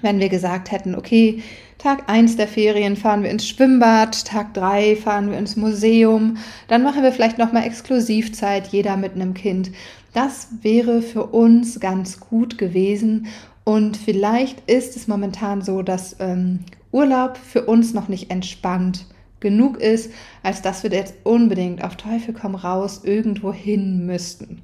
Wenn 0.00 0.18
wir 0.18 0.28
gesagt 0.28 0.72
hätten, 0.72 0.94
okay, 0.94 1.42
Tag 1.76 2.08
1 2.08 2.36
der 2.36 2.48
Ferien 2.48 2.96
fahren 2.96 3.22
wir 3.22 3.30
ins 3.30 3.46
Schwimmbad, 3.46 4.24
Tag 4.24 4.54
3 4.54 4.96
fahren 4.96 5.30
wir 5.30 5.38
ins 5.38 5.56
Museum, 5.56 6.38
dann 6.66 6.82
machen 6.82 7.02
wir 7.02 7.12
vielleicht 7.12 7.38
nochmal 7.38 7.64
Exklusivzeit, 7.64 8.68
jeder 8.68 8.96
mit 8.96 9.14
einem 9.14 9.34
Kind. 9.34 9.70
Das 10.14 10.48
wäre 10.62 11.02
für 11.02 11.26
uns 11.26 11.78
ganz 11.78 12.18
gut 12.18 12.58
gewesen 12.58 13.26
und 13.64 13.96
vielleicht 13.96 14.68
ist 14.68 14.96
es 14.96 15.06
momentan 15.06 15.62
so, 15.62 15.82
dass 15.82 16.16
ähm, 16.18 16.60
Urlaub 16.90 17.36
für 17.36 17.66
uns 17.66 17.92
noch 17.92 18.08
nicht 18.08 18.30
entspannt 18.30 19.00
ist 19.00 19.17
genug 19.40 19.78
ist, 19.78 20.10
als 20.42 20.62
dass 20.62 20.82
wir 20.82 20.90
jetzt 20.90 21.14
unbedingt 21.24 21.82
auf 21.82 21.96
Teufel 21.96 22.34
komm 22.34 22.54
raus 22.54 23.02
irgendwo 23.04 23.52
hin 23.52 24.06
müssten. 24.06 24.62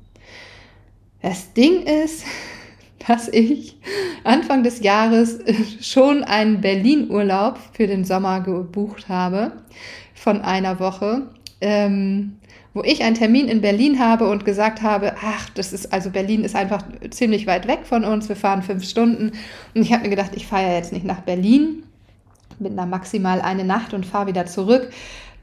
Das 1.22 1.52
Ding 1.54 1.82
ist, 1.82 2.24
dass 3.06 3.28
ich 3.28 3.76
Anfang 4.24 4.62
des 4.62 4.80
Jahres 4.80 5.38
schon 5.80 6.24
einen 6.24 6.60
Berlin-Urlaub 6.60 7.58
für 7.72 7.86
den 7.86 8.04
Sommer 8.04 8.40
gebucht 8.40 9.08
habe 9.08 9.52
von 10.14 10.40
einer 10.40 10.80
Woche, 10.80 11.28
ähm, 11.60 12.36
wo 12.72 12.82
ich 12.82 13.02
einen 13.02 13.14
Termin 13.14 13.46
in 13.48 13.60
Berlin 13.60 14.00
habe 14.00 14.28
und 14.28 14.44
gesagt 14.44 14.82
habe, 14.82 15.14
ach, 15.22 15.48
das 15.50 15.72
ist 15.72 15.92
also 15.92 16.10
Berlin 16.10 16.44
ist 16.44 16.56
einfach 16.56 16.82
ziemlich 17.10 17.46
weit 17.46 17.68
weg 17.68 17.80
von 17.84 18.04
uns, 18.04 18.28
wir 18.28 18.36
fahren 18.36 18.62
fünf 18.62 18.84
Stunden 18.84 19.32
und 19.74 19.82
ich 19.82 19.92
habe 19.92 20.04
mir 20.04 20.10
gedacht, 20.10 20.32
ich 20.34 20.46
fahre 20.46 20.64
ja 20.64 20.74
jetzt 20.74 20.92
nicht 20.92 21.04
nach 21.04 21.20
Berlin, 21.20 21.83
mit 22.60 22.72
einer 22.72 22.86
maximal 22.86 23.40
eine 23.40 23.64
Nacht 23.64 23.94
und 23.94 24.06
fahre 24.06 24.28
wieder 24.28 24.46
zurück. 24.46 24.90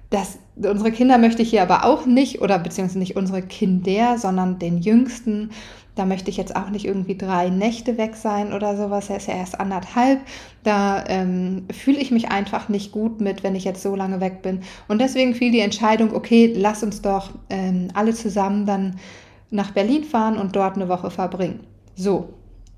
Das, 0.10 0.39
unsere 0.58 0.91
Kinder 0.91 1.17
möchte 1.17 1.41
ich 1.41 1.50
hier 1.52 1.62
aber 1.62 1.86
auch 1.86 2.06
nicht, 2.06 2.41
oder 2.41 2.60
beziehungsweise 2.60 3.00
nicht 3.00 3.15
unsere 3.15 3.41
Kinder, 3.41 4.17
sondern 4.17 4.60
den 4.60 4.80
Jüngsten. 4.80 5.52
Da 5.95 6.06
möchte 6.06 6.30
ich 6.30 6.38
jetzt 6.38 6.56
auch 6.56 6.69
nicht 6.69 6.86
irgendwie 6.86 7.17
drei 7.17 7.50
Nächte 7.50 7.97
weg 7.97 8.15
sein 8.15 8.54
oder 8.54 8.78
sowas. 8.78 9.10
Er 9.10 9.17
ist 9.17 9.28
ja 9.28 9.36
erst 9.36 9.60
anderthalb. 9.60 10.19
Da 10.63 11.04
ähm, 11.08 11.65
fühle 11.71 12.00
ich 12.00 12.12
mich 12.12 12.30
einfach 12.30 12.69
nicht 12.69 12.91
gut 12.91 13.21
mit, 13.21 13.43
wenn 13.43 13.56
ich 13.56 13.63
jetzt 13.63 13.82
so 13.82 13.95
lange 13.95 14.21
weg 14.21 14.41
bin. 14.41 14.62
Und 14.88 15.00
deswegen 15.00 15.36
fiel 15.36 15.52
die 15.52 15.60
Entscheidung, 15.60 16.13
okay, 16.13 16.54
lass 16.56 16.84
uns 16.84 17.02
doch 17.02 17.32
ähm, 17.50 17.89
alle 17.93 18.13
zusammen 18.13 18.65
dann 18.65 18.95
nach 19.50 19.71
Berlin 19.71 20.04
fahren 20.04 20.38
und 20.38 20.56
dort 20.56 20.76
eine 20.76 20.89
Woche 20.89 21.12
verbringen. 21.12 21.62
So, 21.95 22.34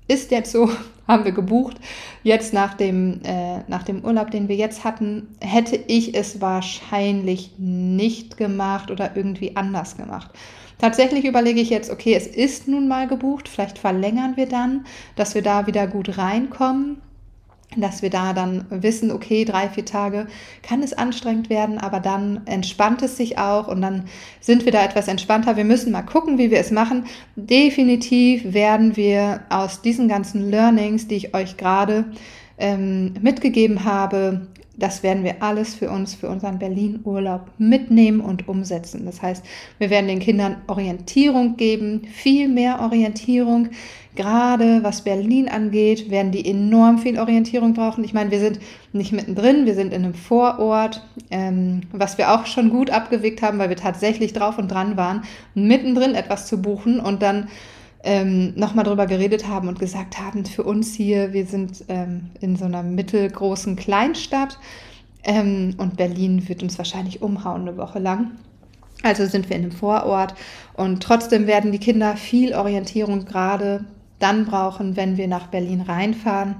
ist 0.08 0.30
jetzt 0.30 0.52
so, 0.52 0.68
haben 1.06 1.24
wir 1.24 1.32
gebucht. 1.32 1.76
Jetzt 2.22 2.52
nach 2.52 2.74
dem, 2.74 3.20
äh, 3.24 3.58
nach 3.68 3.82
dem 3.82 4.04
Urlaub, 4.04 4.30
den 4.30 4.48
wir 4.48 4.56
jetzt 4.56 4.84
hatten, 4.84 5.28
hätte 5.40 5.76
ich 5.76 6.14
es 6.14 6.40
wahrscheinlich 6.40 7.52
nicht 7.58 8.36
gemacht 8.36 8.90
oder 8.90 9.16
irgendwie 9.16 9.56
anders 9.56 9.96
gemacht. 9.96 10.30
Tatsächlich 10.78 11.24
überlege 11.24 11.60
ich 11.60 11.70
jetzt, 11.70 11.90
okay, 11.90 12.14
es 12.14 12.26
ist 12.26 12.68
nun 12.68 12.88
mal 12.88 13.06
gebucht, 13.06 13.48
vielleicht 13.48 13.78
verlängern 13.78 14.36
wir 14.36 14.46
dann, 14.46 14.86
dass 15.16 15.34
wir 15.34 15.42
da 15.42 15.66
wieder 15.66 15.86
gut 15.86 16.18
reinkommen 16.18 16.98
dass 17.80 18.02
wir 18.02 18.10
da 18.10 18.32
dann 18.32 18.66
wissen, 18.70 19.10
okay, 19.10 19.44
drei, 19.44 19.68
vier 19.68 19.84
Tage 19.84 20.26
kann 20.62 20.82
es 20.82 20.92
anstrengend 20.92 21.50
werden, 21.50 21.78
aber 21.78 22.00
dann 22.00 22.42
entspannt 22.46 23.02
es 23.02 23.16
sich 23.16 23.38
auch 23.38 23.68
und 23.68 23.82
dann 23.82 24.04
sind 24.40 24.64
wir 24.64 24.72
da 24.72 24.84
etwas 24.84 25.08
entspannter. 25.08 25.56
Wir 25.56 25.64
müssen 25.64 25.92
mal 25.92 26.02
gucken, 26.02 26.38
wie 26.38 26.50
wir 26.50 26.58
es 26.58 26.70
machen. 26.70 27.04
Definitiv 27.36 28.52
werden 28.52 28.96
wir 28.96 29.40
aus 29.50 29.82
diesen 29.82 30.08
ganzen 30.08 30.50
Learnings, 30.50 31.08
die 31.08 31.16
ich 31.16 31.34
euch 31.34 31.56
gerade 31.56 32.06
ähm, 32.58 33.14
mitgegeben 33.20 33.84
habe, 33.84 34.46
das 34.76 35.02
werden 35.02 35.22
wir 35.22 35.42
alles 35.42 35.74
für 35.74 35.90
uns, 35.90 36.14
für 36.14 36.28
unseren 36.28 36.58
Berlin-Urlaub 36.58 37.50
mitnehmen 37.58 38.20
und 38.20 38.48
umsetzen. 38.48 39.04
Das 39.06 39.22
heißt, 39.22 39.44
wir 39.78 39.90
werden 39.90 40.08
den 40.08 40.18
Kindern 40.18 40.62
Orientierung 40.66 41.56
geben, 41.56 42.02
viel 42.12 42.48
mehr 42.48 42.80
Orientierung. 42.80 43.68
Gerade 44.16 44.84
was 44.84 45.02
Berlin 45.02 45.48
angeht, 45.48 46.08
werden 46.08 46.30
die 46.30 46.48
enorm 46.48 46.98
viel 46.98 47.18
Orientierung 47.18 47.74
brauchen. 47.74 48.04
Ich 48.04 48.14
meine, 48.14 48.30
wir 48.30 48.38
sind 48.38 48.60
nicht 48.92 49.12
mittendrin, 49.12 49.66
wir 49.66 49.74
sind 49.74 49.92
in 49.92 50.04
einem 50.04 50.14
Vorort, 50.14 51.04
ähm, 51.30 51.80
was 51.90 52.16
wir 52.16 52.32
auch 52.32 52.46
schon 52.46 52.70
gut 52.70 52.90
abgewickt 52.90 53.42
haben, 53.42 53.58
weil 53.58 53.70
wir 53.70 53.76
tatsächlich 53.76 54.32
drauf 54.32 54.56
und 54.56 54.68
dran 54.68 54.96
waren, 54.96 55.22
mittendrin 55.54 56.14
etwas 56.14 56.46
zu 56.46 56.62
buchen 56.62 57.00
und 57.00 57.22
dann 57.22 57.48
ähm, 58.04 58.52
nochmal 58.54 58.84
drüber 58.84 59.06
geredet 59.06 59.48
haben 59.48 59.66
und 59.66 59.80
gesagt 59.80 60.20
haben, 60.20 60.44
für 60.44 60.62
uns 60.62 60.94
hier, 60.94 61.32
wir 61.32 61.46
sind 61.46 61.84
ähm, 61.88 62.30
in 62.40 62.54
so 62.54 62.66
einer 62.66 62.82
mittelgroßen 62.82 63.74
Kleinstadt 63.74 64.58
ähm, 65.24 65.74
und 65.78 65.96
Berlin 65.96 66.48
wird 66.48 66.62
uns 66.62 66.78
wahrscheinlich 66.78 67.20
umhauen 67.22 67.62
eine 67.62 67.76
Woche 67.76 67.98
lang. 67.98 68.32
Also 69.02 69.26
sind 69.26 69.50
wir 69.50 69.56
in 69.56 69.62
einem 69.62 69.72
Vorort 69.72 70.34
und 70.74 71.02
trotzdem 71.02 71.46
werden 71.46 71.72
die 71.72 71.78
Kinder 71.78 72.16
viel 72.16 72.54
Orientierung 72.54 73.24
gerade 73.24 73.84
dann 74.18 74.44
brauchen, 74.44 74.96
wenn 74.96 75.16
wir 75.16 75.28
nach 75.28 75.48
Berlin 75.48 75.80
reinfahren. 75.80 76.56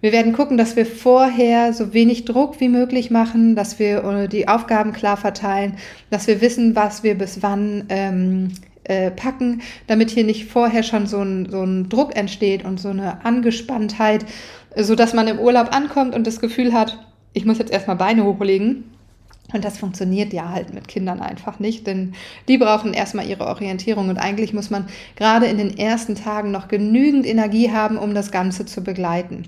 Wir 0.00 0.12
werden 0.12 0.34
gucken, 0.34 0.58
dass 0.58 0.76
wir 0.76 0.84
vorher 0.84 1.72
so 1.72 1.94
wenig 1.94 2.26
Druck 2.26 2.60
wie 2.60 2.68
möglich 2.68 3.10
machen, 3.10 3.56
dass 3.56 3.78
wir 3.78 4.04
äh, 4.04 4.28
die 4.28 4.48
Aufgaben 4.48 4.92
klar 4.92 5.16
verteilen, 5.16 5.76
dass 6.10 6.26
wir 6.26 6.40
wissen, 6.42 6.76
was 6.76 7.02
wir 7.02 7.16
bis 7.16 7.42
wann 7.42 7.84
ähm, 7.88 8.52
äh, 8.84 9.10
packen, 9.10 9.62
damit 9.86 10.10
hier 10.10 10.24
nicht 10.24 10.50
vorher 10.50 10.82
schon 10.82 11.06
so 11.06 11.22
ein, 11.22 11.48
so 11.50 11.62
ein 11.62 11.88
Druck 11.88 12.16
entsteht 12.16 12.66
und 12.66 12.78
so 12.78 12.90
eine 12.90 13.24
Angespanntheit, 13.24 14.26
so 14.76 14.94
dass 14.94 15.14
man 15.14 15.26
im 15.26 15.38
Urlaub 15.38 15.74
ankommt 15.74 16.14
und 16.14 16.26
das 16.26 16.38
Gefühl 16.38 16.74
hat, 16.74 16.98
ich 17.32 17.46
muss 17.46 17.58
jetzt 17.58 17.72
erstmal 17.72 17.96
Beine 17.96 18.24
hochlegen 18.24 18.93
Und 19.52 19.64
das 19.64 19.78
funktioniert 19.78 20.32
ja 20.32 20.48
halt 20.48 20.72
mit 20.72 20.88
Kindern 20.88 21.20
einfach 21.20 21.60
nicht, 21.60 21.86
denn 21.86 22.14
die 22.48 22.58
brauchen 22.58 22.94
erstmal 22.94 23.28
ihre 23.28 23.46
Orientierung 23.46 24.08
und 24.08 24.16
eigentlich 24.16 24.54
muss 24.54 24.70
man 24.70 24.86
gerade 25.16 25.46
in 25.46 25.58
den 25.58 25.76
ersten 25.76 26.14
Tagen 26.14 26.50
noch 26.50 26.66
genügend 26.66 27.26
Energie 27.26 27.70
haben, 27.70 27.98
um 27.98 28.14
das 28.14 28.30
Ganze 28.30 28.64
zu 28.64 28.82
begleiten. 28.82 29.46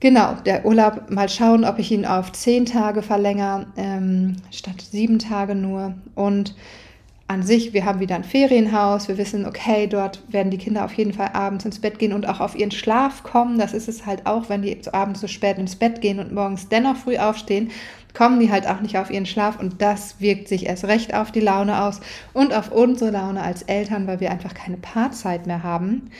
Genau, 0.00 0.34
der 0.46 0.64
Urlaub, 0.64 1.10
mal 1.10 1.28
schauen, 1.28 1.64
ob 1.64 1.78
ich 1.78 1.92
ihn 1.92 2.06
auf 2.06 2.32
zehn 2.32 2.64
Tage 2.64 3.02
verlängere, 3.02 3.66
ähm, 3.76 4.36
statt 4.50 4.80
sieben 4.80 5.18
Tage 5.18 5.54
nur. 5.54 5.94
Und 6.14 6.54
an 7.30 7.42
sich, 7.44 7.74
wir 7.74 7.84
haben 7.84 8.00
wieder 8.00 8.16
ein 8.16 8.24
Ferienhaus, 8.24 9.06
wir 9.06 9.16
wissen, 9.16 9.46
okay, 9.46 9.86
dort 9.86 10.20
werden 10.32 10.50
die 10.50 10.58
Kinder 10.58 10.84
auf 10.84 10.94
jeden 10.94 11.12
Fall 11.12 11.30
abends 11.34 11.64
ins 11.64 11.78
Bett 11.78 11.98
gehen 12.00 12.12
und 12.12 12.26
auch 12.26 12.40
auf 12.40 12.56
ihren 12.56 12.72
Schlaf 12.72 13.22
kommen. 13.22 13.58
Das 13.58 13.72
ist 13.72 13.88
es 13.88 14.04
halt 14.04 14.26
auch, 14.26 14.48
wenn 14.48 14.62
die 14.62 14.76
abends 14.90 15.20
so 15.20 15.28
spät 15.28 15.58
ins 15.58 15.76
Bett 15.76 16.00
gehen 16.00 16.18
und 16.18 16.32
morgens 16.32 16.68
dennoch 16.68 16.96
früh 16.96 17.18
aufstehen, 17.18 17.70
kommen 18.14 18.40
die 18.40 18.50
halt 18.50 18.66
auch 18.66 18.80
nicht 18.80 18.98
auf 18.98 19.10
ihren 19.10 19.26
Schlaf 19.26 19.58
und 19.58 19.80
das 19.82 20.20
wirkt 20.20 20.48
sich 20.48 20.66
erst 20.66 20.84
recht 20.84 21.14
auf 21.14 21.32
die 21.32 21.40
Laune 21.40 21.82
aus 21.82 22.00
und 22.32 22.54
auf 22.54 22.72
unsere 22.72 23.10
Laune 23.10 23.42
als 23.42 23.62
Eltern, 23.62 24.06
weil 24.06 24.20
wir 24.20 24.30
einfach 24.30 24.54
keine 24.54 24.76
Paarzeit 24.76 25.46
mehr 25.46 25.62
haben. 25.62 26.10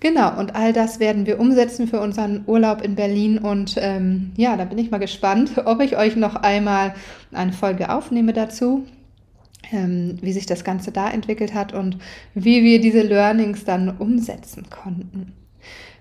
Genau, 0.00 0.38
und 0.38 0.54
all 0.54 0.72
das 0.72 0.98
werden 0.98 1.26
wir 1.26 1.38
umsetzen 1.38 1.86
für 1.86 2.00
unseren 2.00 2.44
Urlaub 2.46 2.80
in 2.80 2.94
Berlin. 2.94 3.36
Und 3.36 3.76
ähm, 3.78 4.32
ja, 4.36 4.56
da 4.56 4.64
bin 4.64 4.78
ich 4.78 4.90
mal 4.90 4.98
gespannt, 4.98 5.52
ob 5.66 5.80
ich 5.80 5.96
euch 5.96 6.16
noch 6.16 6.36
einmal 6.36 6.94
eine 7.32 7.52
Folge 7.52 7.92
aufnehme 7.92 8.32
dazu 8.32 8.86
ähm, 9.72 10.18
wie 10.20 10.32
sich 10.32 10.46
das 10.46 10.64
Ganze 10.64 10.92
da 10.92 11.10
entwickelt 11.10 11.54
hat 11.54 11.72
und 11.72 11.98
wie 12.34 12.62
wir 12.62 12.80
diese 12.80 13.02
Learnings 13.02 13.64
dann 13.64 13.96
umsetzen 13.96 14.68
konnten. 14.70 15.32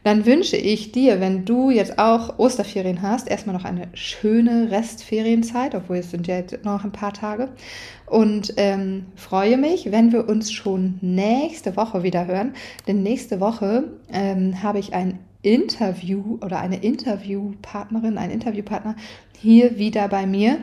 Dann 0.03 0.25
wünsche 0.25 0.57
ich 0.57 0.91
dir, 0.91 1.19
wenn 1.19 1.45
du 1.45 1.69
jetzt 1.69 1.99
auch 1.99 2.39
Osterferien 2.39 3.01
hast, 3.01 3.29
erstmal 3.29 3.55
noch 3.55 3.65
eine 3.65 3.87
schöne 3.93 4.71
Restferienzeit, 4.71 5.75
obwohl 5.75 5.97
es 5.97 6.11
sind 6.11 6.27
ja 6.27 6.37
jetzt 6.37 6.63
noch 6.63 6.83
ein 6.83 6.91
paar 6.91 7.13
Tage. 7.13 7.49
Und 8.05 8.53
ähm, 8.57 9.05
freue 9.15 9.57
mich, 9.57 9.91
wenn 9.91 10.11
wir 10.11 10.27
uns 10.27 10.51
schon 10.51 10.97
nächste 11.01 11.75
Woche 11.75 12.03
wieder 12.03 12.27
hören. 12.27 12.53
Denn 12.87 13.03
nächste 13.03 13.39
Woche 13.39 13.83
ähm, 14.11 14.63
habe 14.63 14.79
ich 14.79 14.93
ein 14.93 15.19
Interview 15.41 16.37
oder 16.41 16.59
eine 16.59 16.81
Interviewpartnerin, 16.81 18.17
einen 18.17 18.33
Interviewpartner 18.33 18.95
hier 19.39 19.77
wieder 19.77 20.07
bei 20.09 20.25
mir 20.25 20.59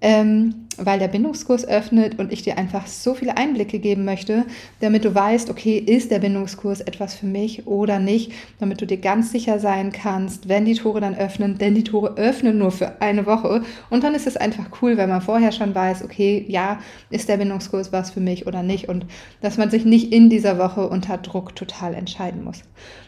ähm, 0.00 0.66
weil 0.76 0.98
der 0.98 1.08
Bindungskurs 1.08 1.66
öffnet 1.66 2.18
und 2.18 2.32
ich 2.32 2.42
dir 2.42 2.56
einfach 2.56 2.86
so 2.86 3.14
viele 3.14 3.36
Einblicke 3.36 3.78
geben 3.78 4.04
möchte, 4.04 4.44
damit 4.80 5.04
du 5.04 5.14
weißt, 5.14 5.50
okay, 5.50 5.76
ist 5.78 6.10
der 6.10 6.20
Bindungskurs 6.20 6.80
etwas 6.80 7.14
für 7.14 7.26
mich 7.26 7.66
oder 7.66 7.98
nicht, 7.98 8.32
damit 8.58 8.80
du 8.80 8.86
dir 8.86 8.96
ganz 8.96 9.30
sicher 9.30 9.58
sein 9.58 9.92
kannst, 9.92 10.48
wenn 10.48 10.64
die 10.64 10.74
Tore 10.74 11.00
dann 11.00 11.14
öffnen, 11.14 11.58
denn 11.58 11.74
die 11.74 11.84
Tore 11.84 12.16
öffnen 12.16 12.58
nur 12.58 12.70
für 12.70 13.02
eine 13.02 13.26
Woche 13.26 13.62
und 13.90 14.02
dann 14.04 14.14
ist 14.14 14.26
es 14.26 14.36
einfach 14.36 14.66
cool, 14.80 14.96
wenn 14.96 15.10
man 15.10 15.20
vorher 15.20 15.52
schon 15.52 15.74
weiß, 15.74 16.02
okay, 16.02 16.44
ja, 16.48 16.78
ist 17.10 17.28
der 17.28 17.36
Bindungskurs 17.36 17.92
was 17.92 18.10
für 18.10 18.20
mich 18.20 18.46
oder 18.46 18.62
nicht 18.62 18.88
und 18.88 19.06
dass 19.42 19.58
man 19.58 19.70
sich 19.70 19.84
nicht 19.84 20.12
in 20.12 20.30
dieser 20.30 20.58
Woche 20.58 20.88
unter 20.88 21.18
Druck 21.18 21.54
total 21.54 21.94
entscheiden 21.94 22.42
muss. 22.44 22.62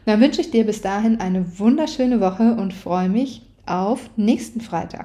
Dann 0.05 0.21
wünsche 0.21 0.41
ich 0.41 0.51
dir 0.51 0.67
bis 0.67 0.83
dahin 0.83 1.21
eine 1.21 1.59
wunderschöne 1.59 2.21
Woche 2.21 2.55
und 2.55 2.75
freue 2.75 3.09
mich 3.09 3.43
auf 3.67 4.11
nächsten 4.17 4.61
Freitag. 4.61 5.01